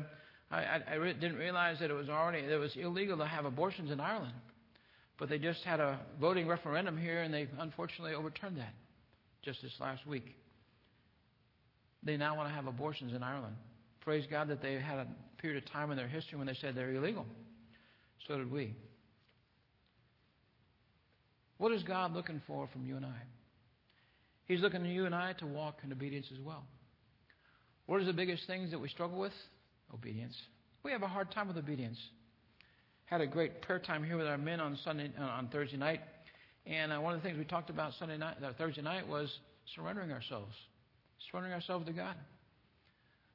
I, 0.52 0.82
I 0.92 0.94
re- 0.96 1.14
didn't 1.14 1.38
realize 1.38 1.80
that 1.80 1.90
it 1.90 1.94
was 1.94 2.10
already 2.10 2.40
it 2.40 2.60
was 2.60 2.76
illegal 2.76 3.18
to 3.18 3.26
have 3.26 3.46
abortions 3.46 3.90
in 3.90 4.00
Ireland. 4.00 4.34
But 5.20 5.28
they 5.28 5.38
just 5.38 5.64
had 5.64 5.82
a 5.82 6.00
voting 6.20 6.48
referendum 6.48 6.98
here, 6.98 7.22
and 7.22 7.34
they 7.34 7.48
unfortunately 7.60 8.14
overturned 8.14 8.58
that 8.58 8.74
just 9.44 9.62
this 9.62 9.74
last 9.80 10.08
week. 10.08 10.36
They 12.04 12.16
now 12.16 12.38
want 12.38 12.48
to 12.48 12.56
have 12.56 12.68
abortions 12.68 13.14
in 13.14 13.22
Ireland. 13.22 13.56
Praise 14.00 14.26
God 14.32 14.48
that 14.48 14.62
they 14.62 14.80
had 14.80 15.00
a 15.00 15.08
period 15.42 15.62
of 15.62 15.70
time 15.72 15.92
in 15.92 15.98
their 15.98 16.08
history 16.08 16.38
when 16.38 16.48
they 16.48 16.54
said 16.54 16.74
they're 16.74 16.94
illegal. 16.94 17.26
So 18.28 18.38
did 18.38 18.50
we. 18.50 18.74
What 21.58 21.74
is 21.74 21.84
God 21.84 22.14
looking 22.14 22.42
for 22.48 22.70
from 22.72 22.86
you 22.86 22.96
and 22.96 23.06
I? 23.06 23.20
He's 24.46 24.62
looking 24.62 24.84
to 24.84 24.90
you 24.90 25.06
and 25.06 25.14
I 25.14 25.34
to 25.34 25.46
walk 25.46 25.80
in 25.84 25.92
obedience 25.92 26.28
as 26.34 26.40
well. 26.40 26.64
What 27.86 28.02
are 28.02 28.06
the 28.06 28.14
biggest 28.14 28.48
things 28.48 28.72
that 28.72 28.80
we 28.80 28.88
struggle 28.88 29.20
with? 29.20 29.34
Obedience. 29.94 30.36
We 30.84 30.92
have 30.92 31.04
a 31.04 31.08
hard 31.08 31.32
time 31.32 31.50
with 31.50 31.58
obedience. 31.58 31.98
Had 33.10 33.22
a 33.22 33.28
great 33.28 33.62
prayer 33.62 33.80
time 33.80 34.04
here 34.04 34.18
with 34.18 34.28
our 34.28 34.38
men 34.38 34.60
on 34.60 34.78
Sunday 34.84 35.12
uh, 35.20 35.24
on 35.24 35.48
Thursday 35.48 35.78
night, 35.78 36.01
and 36.68 36.94
uh, 36.94 37.00
one 37.00 37.16
of 37.16 37.22
the 37.22 37.28
things 37.28 37.39
we 37.39 37.46
talked 37.46 37.70
about 37.70 37.94
Sunday 37.98 38.18
night, 38.18 38.38
uh, 38.44 38.51
Thursday 38.58 38.82
night, 38.82 39.08
was 39.08 39.32
surrendering 39.75 40.12
ourselves, 40.12 40.54
surrendering 41.30 41.54
ourselves 41.54 41.88
to 41.88 41.94
God. 41.94 42.16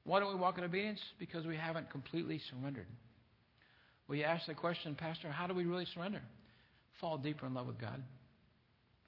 Why 0.04 0.20
don't 0.20 0.32
we 0.32 0.40
walk 0.40 0.58
in 0.58 0.64
obedience? 0.64 1.00
Because 1.18 1.44
we 1.44 1.56
haven't 1.56 1.90
completely 1.90 2.40
surrendered. 2.50 2.86
We 4.06 4.22
ask 4.22 4.46
the 4.46 4.54
question, 4.54 4.94
Pastor, 4.94 5.30
how 5.30 5.46
do 5.46 5.54
we 5.54 5.64
really 5.64 5.86
surrender? 5.92 6.22
fall 7.00 7.18
deeper 7.18 7.46
in 7.46 7.54
love 7.54 7.66
with 7.66 7.80
God. 7.80 8.02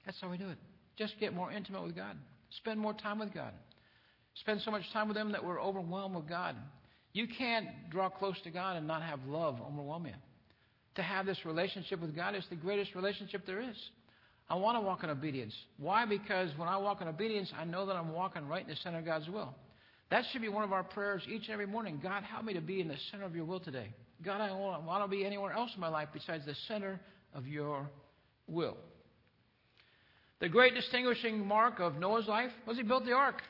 That's 0.05 0.19
how 0.21 0.29
we 0.29 0.37
do 0.37 0.49
it. 0.49 0.57
Just 0.97 1.15
get 1.19 1.33
more 1.33 1.51
intimate 1.51 1.83
with 1.83 1.95
God. 1.95 2.15
Spend 2.57 2.79
more 2.79 2.93
time 2.93 3.19
with 3.19 3.33
God. 3.33 3.53
Spend 4.35 4.61
so 4.61 4.71
much 4.71 4.83
time 4.93 5.07
with 5.07 5.17
Him 5.17 5.31
that 5.31 5.43
we're 5.43 5.61
overwhelmed 5.61 6.15
with 6.15 6.29
God. 6.29 6.55
You 7.13 7.27
can't 7.27 7.67
draw 7.89 8.09
close 8.09 8.35
to 8.43 8.51
God 8.51 8.77
and 8.77 8.87
not 8.87 9.01
have 9.01 9.19
love 9.27 9.59
overwhelm 9.61 10.05
you. 10.05 10.13
To 10.97 11.03
have 11.03 11.27
this 11.27 11.45
relationship 11.45 12.01
with 12.01 12.15
God 12.15 12.35
is 12.35 12.43
the 12.49 12.55
greatest 12.55 12.95
relationship 12.95 13.45
there 13.45 13.61
is. 13.61 13.75
I 14.49 14.55
want 14.55 14.77
to 14.77 14.81
walk 14.81 15.03
in 15.03 15.11
obedience. 15.11 15.53
Why? 15.77 16.05
Because 16.05 16.49
when 16.57 16.67
I 16.67 16.77
walk 16.77 17.01
in 17.01 17.07
obedience, 17.07 17.51
I 17.57 17.65
know 17.65 17.85
that 17.85 17.95
I'm 17.95 18.13
walking 18.13 18.47
right 18.47 18.63
in 18.63 18.67
the 18.67 18.75
center 18.77 18.99
of 18.99 19.05
God's 19.05 19.29
will. 19.29 19.53
That 20.09 20.23
should 20.31 20.41
be 20.41 20.49
one 20.49 20.63
of 20.63 20.73
our 20.73 20.83
prayers 20.83 21.21
each 21.27 21.43
and 21.43 21.51
every 21.51 21.67
morning. 21.67 21.99
God, 22.01 22.23
help 22.23 22.45
me 22.45 22.53
to 22.53 22.61
be 22.61 22.81
in 22.81 22.87
the 22.87 22.95
center 23.11 23.25
of 23.25 23.35
your 23.35 23.45
will 23.45 23.59
today. 23.59 23.93
God, 24.23 24.41
I 24.41 24.47
don't 24.47 24.59
want 24.59 25.03
to 25.03 25.07
be 25.07 25.23
anywhere 25.23 25.51
else 25.51 25.69
in 25.75 25.81
my 25.81 25.89
life 25.89 26.07
besides 26.13 26.45
the 26.45 26.55
center 26.67 26.99
of 27.35 27.45
your 27.45 27.87
will. 28.47 28.77
The 30.39 30.49
great 30.49 30.73
distinguishing 30.73 31.45
mark 31.45 31.79
of 31.79 31.97
Noah's 31.97 32.27
life 32.27 32.51
was 32.65 32.77
he 32.77 32.83
built 32.83 33.05
the 33.05 33.13
ark. 33.13 33.43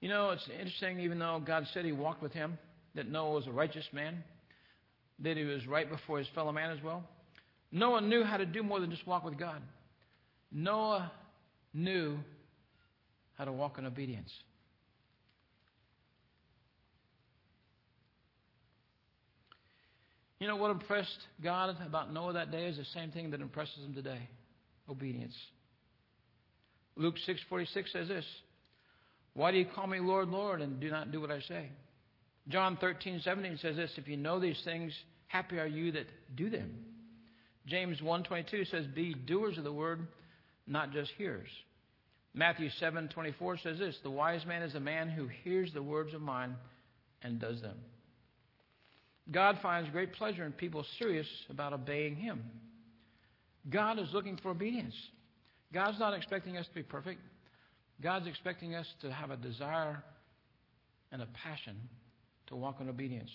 You 0.00 0.08
know, 0.08 0.30
it's 0.30 0.48
interesting, 0.48 1.00
even 1.00 1.18
though 1.18 1.42
God 1.44 1.66
said 1.72 1.84
he 1.84 1.92
walked 1.92 2.22
with 2.22 2.32
him, 2.32 2.58
that 2.94 3.08
Noah 3.08 3.32
was 3.32 3.46
a 3.46 3.52
righteous 3.52 3.86
man, 3.92 4.22
that 5.20 5.36
he 5.36 5.44
was 5.44 5.66
right 5.66 5.88
before 5.88 6.18
his 6.18 6.28
fellow 6.34 6.52
man 6.52 6.70
as 6.70 6.82
well. 6.82 7.04
Noah 7.70 8.00
knew 8.00 8.22
how 8.22 8.36
to 8.36 8.46
do 8.46 8.62
more 8.62 8.80
than 8.80 8.90
just 8.90 9.06
walk 9.06 9.24
with 9.24 9.38
God. 9.38 9.62
Noah 10.50 11.10
knew 11.72 12.18
how 13.38 13.44
to 13.44 13.52
walk 13.52 13.78
in 13.78 13.86
obedience. 13.86 14.30
You 20.38 20.48
know 20.48 20.56
what 20.56 20.72
impressed 20.72 21.18
God 21.42 21.76
about 21.86 22.12
Noah 22.12 22.32
that 22.32 22.50
day 22.50 22.66
is 22.66 22.76
the 22.76 22.84
same 22.86 23.12
thing 23.12 23.30
that 23.30 23.40
impresses 23.40 23.84
him 23.84 23.94
today 23.94 24.28
obedience. 24.88 25.36
Luke 26.96 27.14
6:46 27.18 27.92
says 27.92 28.08
this, 28.08 28.26
"Why 29.34 29.52
do 29.52 29.58
you 29.58 29.64
call 29.64 29.86
me 29.86 30.00
Lord, 30.00 30.28
Lord 30.28 30.60
and 30.60 30.80
do 30.80 30.90
not 30.90 31.12
do 31.12 31.20
what 31.20 31.30
I 31.30 31.40
say?" 31.42 31.70
John 32.48 32.76
13:17 32.76 33.58
says 33.58 33.76
this, 33.76 33.96
"If 33.98 34.08
you 34.08 34.16
know 34.16 34.40
these 34.40 34.62
things, 34.62 35.04
happy 35.28 35.58
are 35.58 35.66
you 35.66 35.92
that 35.92 36.08
do 36.34 36.50
them." 36.50 36.84
James 37.66 38.02
1:22 38.02 38.64
says, 38.64 38.86
"Be 38.88 39.14
doers 39.14 39.58
of 39.58 39.64
the 39.64 39.72
word, 39.72 40.08
not 40.66 40.90
just 40.90 41.12
hearers." 41.12 41.50
Matthew 42.34 42.70
7:24 42.70 43.58
says 43.58 43.78
this, 43.78 43.98
"The 44.00 44.10
wise 44.10 44.44
man 44.44 44.62
is 44.62 44.74
a 44.74 44.80
man 44.80 45.08
who 45.08 45.28
hears 45.28 45.72
the 45.72 45.82
words 45.82 46.14
of 46.14 46.22
mine 46.22 46.56
and 47.22 47.38
does 47.38 47.60
them." 47.60 47.78
God 49.30 49.58
finds 49.60 49.88
great 49.90 50.12
pleasure 50.14 50.44
in 50.44 50.52
people 50.52 50.82
serious 50.82 51.46
about 51.48 51.72
obeying 51.72 52.16
Him. 52.16 52.42
God 53.70 54.00
is 54.00 54.12
looking 54.12 54.36
for 54.36 54.50
obedience. 54.50 55.10
God's 55.72 56.00
not 56.00 56.14
expecting 56.14 56.56
us 56.56 56.66
to 56.66 56.74
be 56.74 56.82
perfect. 56.82 57.20
God's 58.00 58.26
expecting 58.26 58.74
us 58.74 58.92
to 59.00 59.12
have 59.12 59.30
a 59.30 59.36
desire 59.36 60.02
and 61.12 61.22
a 61.22 61.26
passion 61.26 61.88
to 62.52 62.56
walk 62.56 62.80
in 62.80 62.88
obedience. 62.88 63.30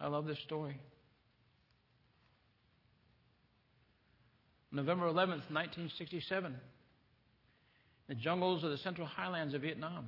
I 0.00 0.08
love 0.08 0.26
this 0.26 0.38
story. 0.44 0.78
November 4.72 5.06
11th, 5.06 5.48
1967, 5.48 6.54
the 8.08 8.14
jungles 8.14 8.64
of 8.64 8.70
the 8.70 8.78
central 8.78 9.06
highlands 9.06 9.54
of 9.54 9.62
Vietnam 9.62 10.06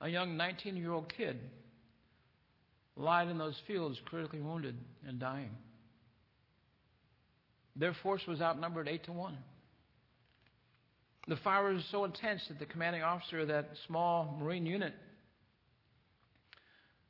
a 0.00 0.08
young 0.08 0.36
19 0.36 0.76
year 0.76 0.92
old 0.92 1.12
kid 1.16 1.38
lied 2.96 3.28
in 3.28 3.38
those 3.38 3.56
fields, 3.66 3.98
critically 4.04 4.40
wounded 4.40 4.76
and 5.08 5.18
dying. 5.18 5.50
Their 7.74 7.94
force 8.02 8.20
was 8.28 8.40
outnumbered 8.40 8.86
8 8.86 9.04
to 9.04 9.12
1. 9.12 9.38
The 11.26 11.36
fire 11.36 11.72
was 11.72 11.84
so 11.90 12.04
intense 12.04 12.42
that 12.48 12.58
the 12.58 12.66
commanding 12.66 13.02
officer 13.02 13.40
of 13.40 13.48
that 13.48 13.70
small 13.86 14.36
Marine 14.40 14.66
unit 14.66 14.92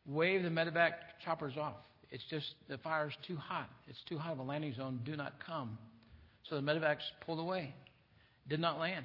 waved 0.06 0.44
the 0.44 0.50
medevac 0.50 0.92
choppers 1.24 1.56
off. 1.56 1.76
It's 2.10 2.24
just 2.30 2.46
the 2.68 2.78
fire's 2.78 3.14
too 3.26 3.36
hot. 3.36 3.68
It's 3.88 4.02
too 4.08 4.18
hot 4.18 4.32
of 4.32 4.38
a 4.38 4.42
landing 4.42 4.74
zone. 4.74 5.00
Do 5.04 5.16
not 5.16 5.34
come. 5.44 5.78
So 6.48 6.54
the 6.54 6.62
medevacs 6.62 7.02
pulled 7.26 7.40
away, 7.40 7.74
did 8.48 8.60
not 8.60 8.78
land 8.78 9.04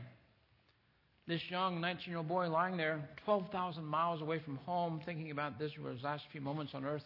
this 1.29 1.41
young 1.47 1.79
19 1.79 2.05
year 2.07 2.17
old 2.17 2.27
boy 2.27 2.49
lying 2.49 2.75
there 2.75 3.07
12,000 3.23 3.85
miles 3.85 4.19
away 4.19 4.39
from 4.39 4.55
home, 4.65 4.99
thinking 5.05 5.29
about 5.29 5.59
this 5.59 5.71
for 5.79 5.91
his 5.91 6.01
last 6.01 6.23
few 6.31 6.41
moments 6.41 6.73
on 6.73 6.83
earth, 6.83 7.03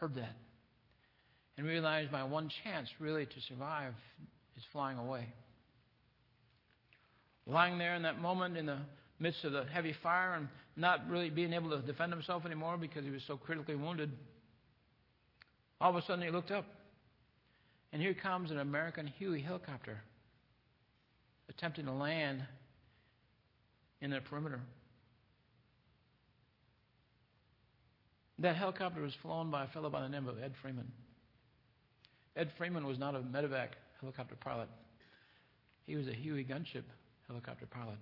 heard 0.00 0.14
that 0.16 0.34
and 1.56 1.64
realized 1.64 2.10
my 2.10 2.24
one 2.24 2.50
chance 2.64 2.88
really 2.98 3.24
to 3.24 3.40
survive 3.48 3.94
is 4.56 4.64
flying 4.72 4.98
away. 4.98 5.24
Lying 7.46 7.78
there 7.78 7.94
in 7.94 8.02
that 8.02 8.20
moment 8.20 8.56
in 8.56 8.66
the 8.66 8.78
midst 9.18 9.44
of 9.44 9.52
the 9.52 9.64
heavy 9.64 9.94
fire 10.02 10.34
and 10.34 10.48
not 10.76 11.08
really 11.08 11.30
being 11.30 11.52
able 11.52 11.70
to 11.70 11.78
defend 11.78 12.12
himself 12.12 12.44
anymore 12.46 12.76
because 12.76 13.04
he 13.04 13.10
was 13.10 13.22
so 13.26 13.36
critically 13.36 13.76
wounded, 13.76 14.10
all 15.80 15.90
of 15.90 15.96
a 15.96 16.06
sudden 16.06 16.24
he 16.24 16.30
looked 16.30 16.50
up. 16.50 16.64
And 17.92 18.02
here 18.02 18.14
comes 18.14 18.50
an 18.50 18.58
American 18.58 19.06
Huey 19.06 19.40
helicopter 19.40 20.02
attempting 21.48 21.84
to 21.84 21.92
land 21.92 22.42
in 24.00 24.10
that 24.10 24.24
perimeter. 24.24 24.60
That 28.40 28.56
helicopter 28.56 29.00
was 29.00 29.14
flown 29.22 29.50
by 29.50 29.64
a 29.64 29.68
fellow 29.68 29.90
by 29.90 30.00
the 30.02 30.08
name 30.08 30.26
of 30.26 30.42
Ed 30.42 30.54
Freeman. 30.60 30.90
Ed 32.36 32.50
Freeman 32.58 32.84
was 32.84 32.98
not 32.98 33.14
a 33.14 33.20
medevac 33.20 33.68
helicopter 34.00 34.34
pilot. 34.34 34.68
He 35.86 35.94
was 35.94 36.08
a 36.08 36.12
Huey 36.12 36.44
gunship 36.44 36.82
helicopter 37.28 37.66
pilot. 37.66 37.98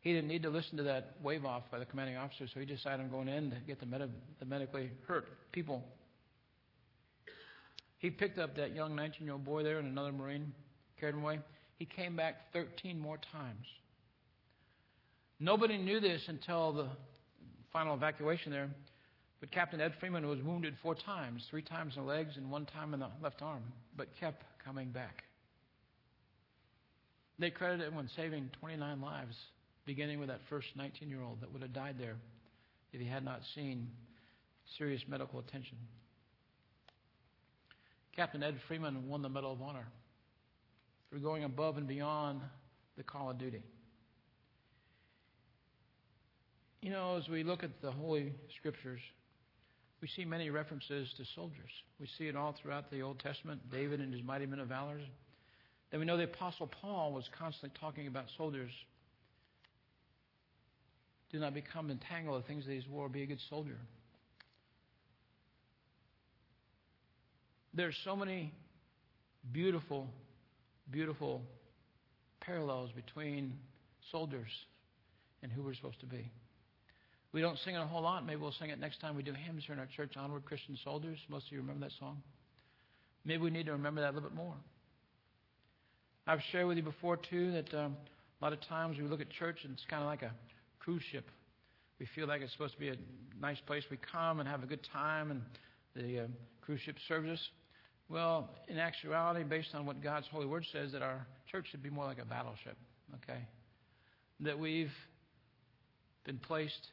He 0.00 0.12
didn't 0.12 0.28
need 0.28 0.42
to 0.44 0.50
listen 0.50 0.76
to 0.76 0.84
that 0.84 1.16
wave 1.22 1.44
off 1.44 1.64
by 1.70 1.78
the 1.78 1.84
commanding 1.84 2.16
officer, 2.16 2.46
so 2.52 2.60
he 2.60 2.66
decided 2.66 3.00
on 3.00 3.10
going 3.10 3.28
in 3.28 3.50
to 3.50 3.56
get 3.66 3.80
the, 3.80 3.86
med- 3.86 4.10
the 4.38 4.44
medically 4.46 4.90
hurt 5.06 5.26
people. 5.52 5.84
He 7.98 8.10
picked 8.10 8.38
up 8.38 8.56
that 8.56 8.74
young 8.74 8.94
19 8.94 9.24
year 9.24 9.32
old 9.32 9.44
boy 9.44 9.64
there 9.64 9.78
and 9.78 9.88
another 9.88 10.12
Marine, 10.12 10.52
carried 11.00 11.14
him 11.14 11.22
away. 11.22 11.40
He 11.78 11.84
came 11.84 12.16
back 12.16 12.52
13 12.52 12.98
more 12.98 13.18
times. 13.32 13.66
Nobody 15.40 15.78
knew 15.78 16.00
this 16.00 16.22
until 16.28 16.72
the 16.72 16.88
final 17.72 17.94
evacuation 17.94 18.50
there, 18.50 18.68
but 19.40 19.50
Captain 19.50 19.80
Ed 19.80 19.94
Freeman 20.00 20.26
was 20.26 20.40
wounded 20.42 20.74
four 20.82 20.94
times 20.94 21.44
three 21.50 21.62
times 21.62 21.94
in 21.96 22.02
the 22.02 22.08
legs 22.08 22.36
and 22.36 22.50
one 22.50 22.66
time 22.66 22.94
in 22.94 23.00
the 23.00 23.08
left 23.22 23.42
arm, 23.42 23.62
but 23.96 24.08
kept 24.18 24.42
coming 24.64 24.90
back. 24.90 25.24
They 27.38 27.50
credited 27.50 27.88
him 27.88 27.96
with 27.96 28.08
saving 28.16 28.50
29 28.60 29.00
lives, 29.00 29.34
beginning 29.86 30.18
with 30.18 30.28
that 30.28 30.40
first 30.48 30.68
19 30.76 31.08
year 31.08 31.22
old 31.22 31.40
that 31.40 31.52
would 31.52 31.62
have 31.62 31.72
died 31.72 31.96
there 31.98 32.16
if 32.92 33.00
he 33.00 33.06
had 33.06 33.24
not 33.24 33.40
seen 33.54 33.88
serious 34.76 35.02
medical 35.08 35.38
attention. 35.38 35.78
Captain 38.16 38.42
Ed 38.42 38.56
Freeman 38.66 39.08
won 39.08 39.22
the 39.22 39.28
Medal 39.28 39.52
of 39.52 39.62
Honor 39.62 39.86
for 41.10 41.18
going 41.18 41.44
above 41.44 41.76
and 41.76 41.86
beyond 41.86 42.40
the 42.96 43.02
call 43.02 43.30
of 43.30 43.38
duty. 43.38 43.62
You 46.82 46.90
know, 46.90 47.16
as 47.16 47.28
we 47.28 47.44
look 47.44 47.62
at 47.62 47.80
the 47.80 47.90
Holy 47.90 48.32
Scriptures, 48.58 49.00
we 50.00 50.08
see 50.08 50.24
many 50.24 50.50
references 50.50 51.08
to 51.16 51.24
soldiers. 51.34 51.70
We 52.00 52.08
see 52.18 52.28
it 52.28 52.36
all 52.36 52.54
throughout 52.60 52.90
the 52.90 53.02
Old 53.02 53.18
Testament, 53.20 53.60
David 53.70 54.00
and 54.00 54.12
his 54.12 54.22
mighty 54.22 54.46
men 54.46 54.60
of 54.60 54.68
valor. 54.68 55.00
Then 55.90 56.00
we 56.00 56.06
know 56.06 56.16
the 56.16 56.24
Apostle 56.24 56.68
Paul 56.82 57.12
was 57.12 57.28
constantly 57.38 57.76
talking 57.80 58.06
about 58.06 58.26
soldiers. 58.36 58.70
Do 61.30 61.38
not 61.38 61.54
become 61.54 61.90
entangled 61.90 62.36
with 62.36 62.46
things 62.46 62.64
of 62.64 62.70
this 62.70 62.84
war. 62.90 63.08
Be 63.08 63.22
a 63.22 63.26
good 63.26 63.40
soldier. 63.48 63.76
There's 67.74 67.96
so 68.04 68.16
many 68.16 68.52
beautiful, 69.52 70.08
beautiful 70.90 71.42
parallels 72.40 72.90
between 72.94 73.54
soldiers 74.10 74.48
and 75.42 75.52
who 75.52 75.62
we're 75.62 75.74
supposed 75.74 76.00
to 76.00 76.06
be. 76.06 76.30
We 77.32 77.42
don't 77.42 77.58
sing 77.58 77.74
it 77.74 77.78
a 77.78 77.86
whole 77.86 78.02
lot. 78.02 78.24
Maybe 78.24 78.40
we'll 78.40 78.52
sing 78.52 78.70
it 78.70 78.80
next 78.80 79.00
time 79.00 79.14
we 79.14 79.22
do 79.22 79.32
hymns 79.32 79.64
here 79.66 79.74
in 79.74 79.78
our 79.78 79.88
church, 79.94 80.16
Onward 80.16 80.46
Christian 80.46 80.78
Soldiers. 80.82 81.18
Most 81.28 81.46
of 81.46 81.52
you 81.52 81.58
remember 81.58 81.86
that 81.86 81.92
song. 81.98 82.22
Maybe 83.24 83.42
we 83.42 83.50
need 83.50 83.66
to 83.66 83.72
remember 83.72 84.00
that 84.00 84.10
a 84.10 84.14
little 84.14 84.30
bit 84.30 84.36
more. 84.36 84.54
I've 86.28 86.42
shared 86.52 86.66
with 86.66 86.76
you 86.76 86.82
before, 86.82 87.16
too, 87.16 87.52
that 87.52 87.72
um, 87.72 87.96
a 88.38 88.44
lot 88.44 88.52
of 88.52 88.60
times 88.68 88.98
we 88.98 89.04
look 89.04 89.22
at 89.22 89.30
church 89.30 89.60
and 89.64 89.72
it's 89.72 89.86
kind 89.88 90.02
of 90.02 90.08
like 90.08 90.20
a 90.20 90.30
cruise 90.78 91.02
ship. 91.10 91.24
We 91.98 92.06
feel 92.14 92.28
like 92.28 92.42
it's 92.42 92.52
supposed 92.52 92.74
to 92.74 92.80
be 92.80 92.90
a 92.90 92.96
nice 93.40 93.56
place. 93.66 93.82
We 93.90 93.96
come 94.12 94.38
and 94.38 94.46
have 94.46 94.62
a 94.62 94.66
good 94.66 94.86
time, 94.92 95.30
and 95.30 95.40
the 95.96 96.24
uh, 96.24 96.26
cruise 96.60 96.82
ship 96.82 96.96
serves 97.08 97.30
us. 97.30 97.48
Well, 98.10 98.50
in 98.68 98.78
actuality, 98.78 99.42
based 99.42 99.74
on 99.74 99.86
what 99.86 100.02
God's 100.02 100.26
holy 100.30 100.44
word 100.44 100.66
says, 100.70 100.92
that 100.92 101.00
our 101.00 101.26
church 101.50 101.68
should 101.70 101.82
be 101.82 101.88
more 101.88 102.04
like 102.04 102.18
a 102.20 102.26
battleship, 102.26 102.76
okay? 103.24 103.40
That 104.40 104.58
we've 104.58 104.92
been 106.26 106.38
placed 106.38 106.88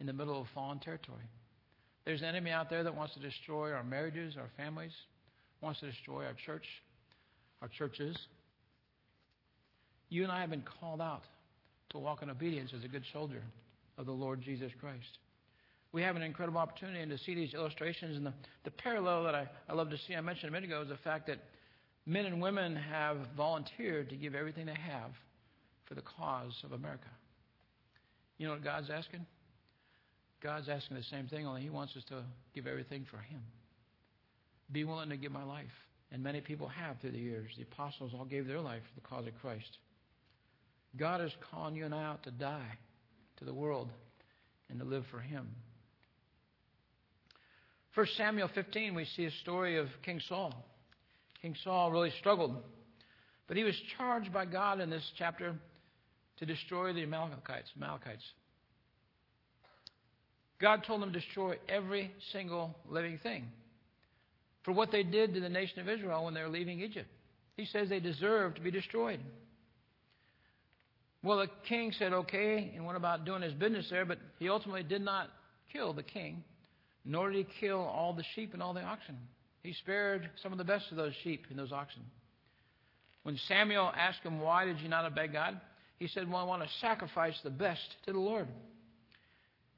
in 0.00 0.06
the 0.06 0.12
middle 0.12 0.38
of 0.38 0.48
fallen 0.54 0.80
territory. 0.80 1.24
There's 2.04 2.20
an 2.20 2.26
enemy 2.26 2.50
out 2.50 2.68
there 2.68 2.84
that 2.84 2.94
wants 2.94 3.14
to 3.14 3.20
destroy 3.20 3.72
our 3.72 3.82
marriages, 3.82 4.36
our 4.36 4.50
families, 4.54 4.92
wants 5.62 5.80
to 5.80 5.86
destroy 5.86 6.26
our 6.26 6.34
church, 6.44 6.66
our 7.62 7.68
churches. 7.68 8.18
You 10.08 10.22
and 10.22 10.32
I 10.32 10.40
have 10.40 10.50
been 10.50 10.64
called 10.80 11.00
out 11.00 11.22
to 11.90 11.98
walk 11.98 12.22
in 12.22 12.30
obedience 12.30 12.72
as 12.76 12.84
a 12.84 12.88
good 12.88 13.04
soldier 13.12 13.42
of 13.98 14.06
the 14.06 14.12
Lord 14.12 14.40
Jesus 14.42 14.70
Christ. 14.80 15.18
We 15.92 16.02
have 16.02 16.16
an 16.16 16.22
incredible 16.22 16.58
opportunity 16.58 17.00
and 17.00 17.10
to 17.10 17.18
see 17.18 17.34
these 17.34 17.54
illustrations. 17.54 18.16
And 18.16 18.26
the, 18.26 18.34
the 18.64 18.70
parallel 18.70 19.24
that 19.24 19.34
I, 19.34 19.48
I 19.68 19.74
love 19.74 19.90
to 19.90 19.98
see, 20.06 20.14
I 20.14 20.20
mentioned 20.20 20.48
a 20.48 20.52
minute 20.52 20.68
ago, 20.68 20.82
is 20.82 20.88
the 20.88 20.96
fact 20.98 21.26
that 21.28 21.38
men 22.04 22.26
and 22.26 22.40
women 22.40 22.76
have 22.76 23.16
volunteered 23.36 24.10
to 24.10 24.16
give 24.16 24.34
everything 24.34 24.66
they 24.66 24.74
have 24.74 25.10
for 25.86 25.94
the 25.94 26.02
cause 26.02 26.52
of 26.64 26.72
America. 26.72 27.08
You 28.38 28.46
know 28.46 28.52
what 28.52 28.64
God's 28.64 28.90
asking? 28.90 29.24
God's 30.42 30.68
asking 30.68 30.96
the 30.96 31.02
same 31.04 31.26
thing, 31.28 31.46
only 31.46 31.62
He 31.62 31.70
wants 31.70 31.96
us 31.96 32.04
to 32.10 32.22
give 32.54 32.66
everything 32.66 33.06
for 33.10 33.18
Him. 33.18 33.40
Be 34.72 34.84
willing 34.84 35.08
to 35.10 35.16
give 35.16 35.32
my 35.32 35.44
life. 35.44 35.64
And 36.12 36.22
many 36.22 36.40
people 36.40 36.68
have 36.68 37.00
through 37.00 37.12
the 37.12 37.18
years. 37.18 37.50
The 37.56 37.62
apostles 37.62 38.12
all 38.16 38.24
gave 38.24 38.46
their 38.46 38.60
life 38.60 38.82
for 38.82 39.00
the 39.00 39.06
cause 39.06 39.26
of 39.26 39.40
Christ. 39.40 39.78
God 40.98 41.20
is 41.20 41.32
calling 41.50 41.76
you 41.76 41.84
and 41.84 41.94
I 41.94 42.04
out 42.04 42.22
to 42.24 42.30
die 42.30 42.78
to 43.38 43.44
the 43.44 43.54
world 43.54 43.90
and 44.68 44.78
to 44.78 44.84
live 44.84 45.04
for 45.10 45.20
Him. 45.20 45.48
1 47.94 48.06
Samuel 48.16 48.48
15, 48.54 48.94
we 48.94 49.06
see 49.16 49.24
a 49.24 49.30
story 49.42 49.78
of 49.78 49.88
King 50.02 50.20
Saul. 50.28 50.54
King 51.40 51.54
Saul 51.64 51.90
really 51.90 52.12
struggled, 52.18 52.54
but 53.46 53.56
he 53.56 53.64
was 53.64 53.74
charged 53.96 54.32
by 54.32 54.44
God 54.44 54.80
in 54.80 54.90
this 54.90 55.10
chapter 55.16 55.54
to 56.38 56.46
destroy 56.46 56.92
the 56.92 57.02
Amalekites. 57.02 57.70
Amalekites. 57.76 58.24
God 60.60 60.84
told 60.86 61.02
him 61.02 61.12
to 61.12 61.20
destroy 61.20 61.56
every 61.68 62.12
single 62.32 62.74
living 62.88 63.18
thing 63.22 63.46
for 64.62 64.72
what 64.72 64.90
they 64.90 65.02
did 65.02 65.34
to 65.34 65.40
the 65.40 65.48
nation 65.48 65.80
of 65.80 65.88
Israel 65.88 66.24
when 66.24 66.34
they 66.34 66.42
were 66.42 66.48
leaving 66.48 66.80
Egypt. 66.80 67.08
He 67.56 67.66
says 67.66 67.88
they 67.88 68.00
deserve 68.00 68.54
to 68.56 68.60
be 68.60 68.70
destroyed. 68.70 69.20
Well, 71.22 71.38
the 71.38 71.48
king 71.68 71.92
said 71.98 72.12
okay 72.12 72.72
and 72.74 72.84
went 72.84 72.96
about 72.96 73.24
doing 73.24 73.42
his 73.42 73.52
business 73.54 73.86
there, 73.90 74.04
but 74.04 74.18
he 74.38 74.48
ultimately 74.48 74.82
did 74.82 75.02
not 75.02 75.28
kill 75.72 75.92
the 75.92 76.02
king, 76.02 76.44
nor 77.04 77.30
did 77.30 77.46
he 77.46 77.60
kill 77.60 77.80
all 77.80 78.12
the 78.12 78.24
sheep 78.34 78.52
and 78.52 78.62
all 78.62 78.74
the 78.74 78.82
oxen. 78.82 79.16
He 79.62 79.72
spared 79.72 80.30
some 80.42 80.52
of 80.52 80.58
the 80.58 80.64
best 80.64 80.90
of 80.90 80.96
those 80.96 81.12
sheep 81.24 81.46
and 81.50 81.58
those 81.58 81.72
oxen. 81.72 82.02
When 83.24 83.36
Samuel 83.48 83.92
asked 83.96 84.22
him, 84.22 84.40
Why 84.40 84.64
did 84.64 84.78
you 84.78 84.88
not 84.88 85.04
obey 85.04 85.26
God? 85.26 85.60
He 85.98 86.06
said, 86.06 86.30
Well, 86.30 86.40
I 86.40 86.44
want 86.44 86.62
to 86.62 86.68
sacrifice 86.80 87.34
the 87.42 87.50
best 87.50 87.82
to 88.06 88.12
the 88.12 88.20
Lord. 88.20 88.46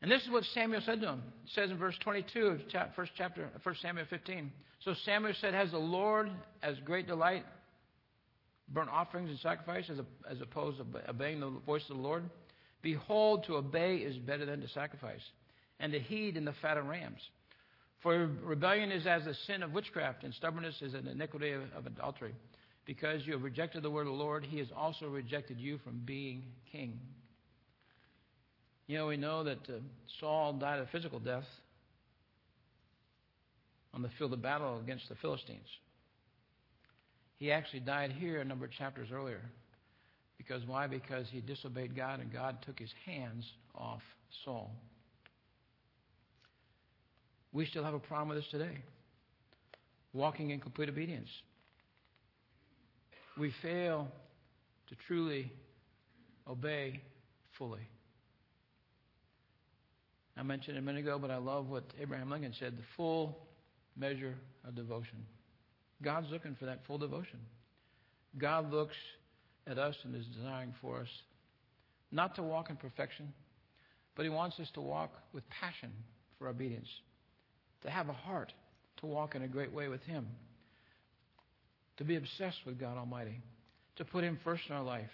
And 0.02 0.10
this 0.10 0.22
is 0.22 0.30
what 0.30 0.44
Samuel 0.52 0.82
said 0.84 1.00
to 1.00 1.08
him. 1.08 1.22
It 1.44 1.50
says 1.54 1.70
in 1.70 1.78
verse 1.78 1.96
22 2.00 2.46
of 2.46 2.60
first 2.94 3.12
chapter, 3.16 3.48
1 3.62 3.76
Samuel 3.80 4.06
15. 4.10 4.52
So 4.84 4.94
Samuel 5.04 5.32
said, 5.40 5.54
Has 5.54 5.70
the 5.70 5.78
Lord 5.78 6.30
as 6.62 6.76
great 6.84 7.06
delight 7.06 7.44
burnt 8.72 8.90
offerings 8.90 9.30
and 9.30 9.38
sacrifices 9.38 10.00
as 10.30 10.40
opposed 10.40 10.78
to 10.78 11.10
obeying 11.10 11.40
the 11.40 11.50
voice 11.66 11.82
of 11.88 11.96
the 11.96 12.02
Lord? 12.02 12.24
Behold, 12.82 13.44
to 13.44 13.56
obey 13.56 13.96
is 13.96 14.16
better 14.18 14.46
than 14.46 14.60
to 14.60 14.68
sacrifice, 14.68 15.22
and 15.80 15.92
to 15.92 15.98
heed 15.98 16.36
in 16.36 16.44
the 16.44 16.54
fat 16.62 16.76
of 16.76 16.86
rams. 16.86 17.20
For 18.02 18.26
rebellion 18.42 18.92
is 18.92 19.06
as 19.06 19.24
the 19.24 19.34
sin 19.46 19.62
of 19.62 19.72
witchcraft, 19.72 20.22
and 20.22 20.32
stubbornness 20.32 20.80
is 20.82 20.94
an 20.94 21.08
iniquity 21.08 21.50
of, 21.50 21.62
of 21.76 21.86
adultery. 21.86 22.34
Because 22.84 23.26
you 23.26 23.32
have 23.32 23.42
rejected 23.42 23.82
the 23.82 23.90
word 23.90 24.06
of 24.06 24.12
the 24.12 24.18
Lord, 24.18 24.44
he 24.44 24.58
has 24.58 24.68
also 24.74 25.08
rejected 25.08 25.58
you 25.58 25.78
from 25.78 26.00
being 26.04 26.44
king. 26.72 26.98
You 28.86 28.96
know, 28.96 29.08
we 29.08 29.18
know 29.18 29.44
that 29.44 29.58
uh, 29.68 29.80
Saul 30.20 30.54
died 30.54 30.78
a 30.78 30.86
physical 30.86 31.18
death 31.18 31.44
on 33.92 34.00
the 34.00 34.08
field 34.16 34.32
of 34.32 34.40
battle 34.40 34.78
against 34.78 35.08
the 35.08 35.16
Philistines. 35.16 35.66
He 37.38 37.52
actually 37.52 37.80
died 37.80 38.12
here 38.12 38.40
a 38.40 38.44
number 38.44 38.64
of 38.64 38.72
chapters 38.72 39.08
earlier. 39.12 39.42
Because 40.36 40.62
why? 40.66 40.86
Because 40.86 41.26
he 41.30 41.40
disobeyed 41.40 41.96
God 41.96 42.20
and 42.20 42.32
God 42.32 42.58
took 42.64 42.78
his 42.78 42.90
hands 43.06 43.44
off 43.74 44.02
Saul. 44.44 44.70
We 47.52 47.66
still 47.66 47.84
have 47.84 47.94
a 47.94 47.98
problem 47.98 48.28
with 48.28 48.38
this 48.38 48.50
today. 48.50 48.78
Walking 50.12 50.50
in 50.50 50.60
complete 50.60 50.88
obedience. 50.88 51.28
We 53.38 53.52
fail 53.62 54.08
to 54.88 54.94
truly 55.06 55.52
obey 56.48 57.00
fully. 57.56 57.86
I 60.36 60.42
mentioned 60.42 60.76
it 60.76 60.80
a 60.80 60.82
minute 60.82 61.00
ago, 61.00 61.18
but 61.18 61.30
I 61.30 61.36
love 61.36 61.68
what 61.68 61.84
Abraham 62.00 62.30
Lincoln 62.30 62.54
said 62.58 62.76
the 62.76 62.84
full 62.96 63.38
measure 63.96 64.34
of 64.66 64.74
devotion. 64.74 65.24
God's 66.02 66.30
looking 66.30 66.54
for 66.58 66.66
that 66.66 66.80
full 66.86 66.98
devotion. 66.98 67.40
God 68.36 68.70
looks 68.70 68.94
at 69.66 69.78
us 69.78 69.96
and 70.04 70.14
is 70.14 70.26
desiring 70.26 70.74
for 70.80 71.00
us 71.00 71.08
not 72.10 72.34
to 72.36 72.42
walk 72.42 72.70
in 72.70 72.76
perfection, 72.76 73.32
but 74.14 74.24
He 74.24 74.30
wants 74.30 74.58
us 74.60 74.68
to 74.74 74.80
walk 74.80 75.12
with 75.32 75.44
passion 75.50 75.92
for 76.38 76.48
obedience, 76.48 76.88
to 77.82 77.90
have 77.90 78.08
a 78.08 78.12
heart 78.12 78.52
to 78.98 79.06
walk 79.06 79.34
in 79.34 79.42
a 79.42 79.48
great 79.48 79.72
way 79.72 79.88
with 79.88 80.02
Him, 80.04 80.26
to 81.96 82.04
be 82.04 82.16
obsessed 82.16 82.58
with 82.64 82.78
God 82.78 82.96
Almighty, 82.96 83.40
to 83.96 84.04
put 84.04 84.24
Him 84.24 84.38
first 84.44 84.62
in 84.68 84.74
our 84.74 84.82
life, 84.82 85.10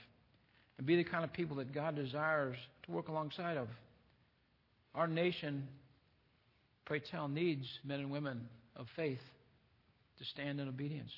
and 0.79 0.87
be 0.87 0.97
the 0.97 1.05
kind 1.05 1.25
of 1.25 1.33
people 1.33 1.57
that 1.57 1.73
God 1.73 1.97
desires 1.97 2.57
to 2.85 2.93
work 2.93 3.09
alongside 3.09 3.57
of. 3.57 3.69
Our 4.95 5.09
nation 5.09 5.67
Pray 6.85 7.01
tell 7.01 7.29
needs 7.29 7.67
men 7.83 8.01
and 8.01 8.11
women 8.11 8.47
of 8.77 8.87
faith 8.95 9.21
to 10.19 10.25
stand 10.25 10.61
in 10.61 10.69
obedience. 10.69 11.13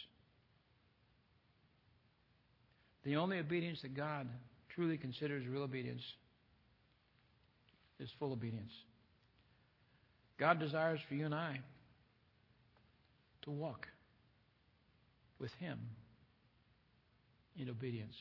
The 3.04 3.16
only 3.16 3.38
obedience 3.38 3.82
that 3.82 3.94
God 3.94 4.28
truly 4.74 4.96
considers 4.96 5.46
real 5.46 5.62
obedience 5.62 6.02
is 8.00 8.11
full 8.18 8.32
obedience. 8.32 8.72
God 10.38 10.59
desires 10.59 11.00
for 11.09 11.14
you 11.14 11.24
and 11.24 11.35
I 11.35 11.61
to 13.42 13.50
walk 13.50 13.87
with 15.38 15.52
Him 15.54 15.78
in 17.56 17.70
obedience. 17.70 18.14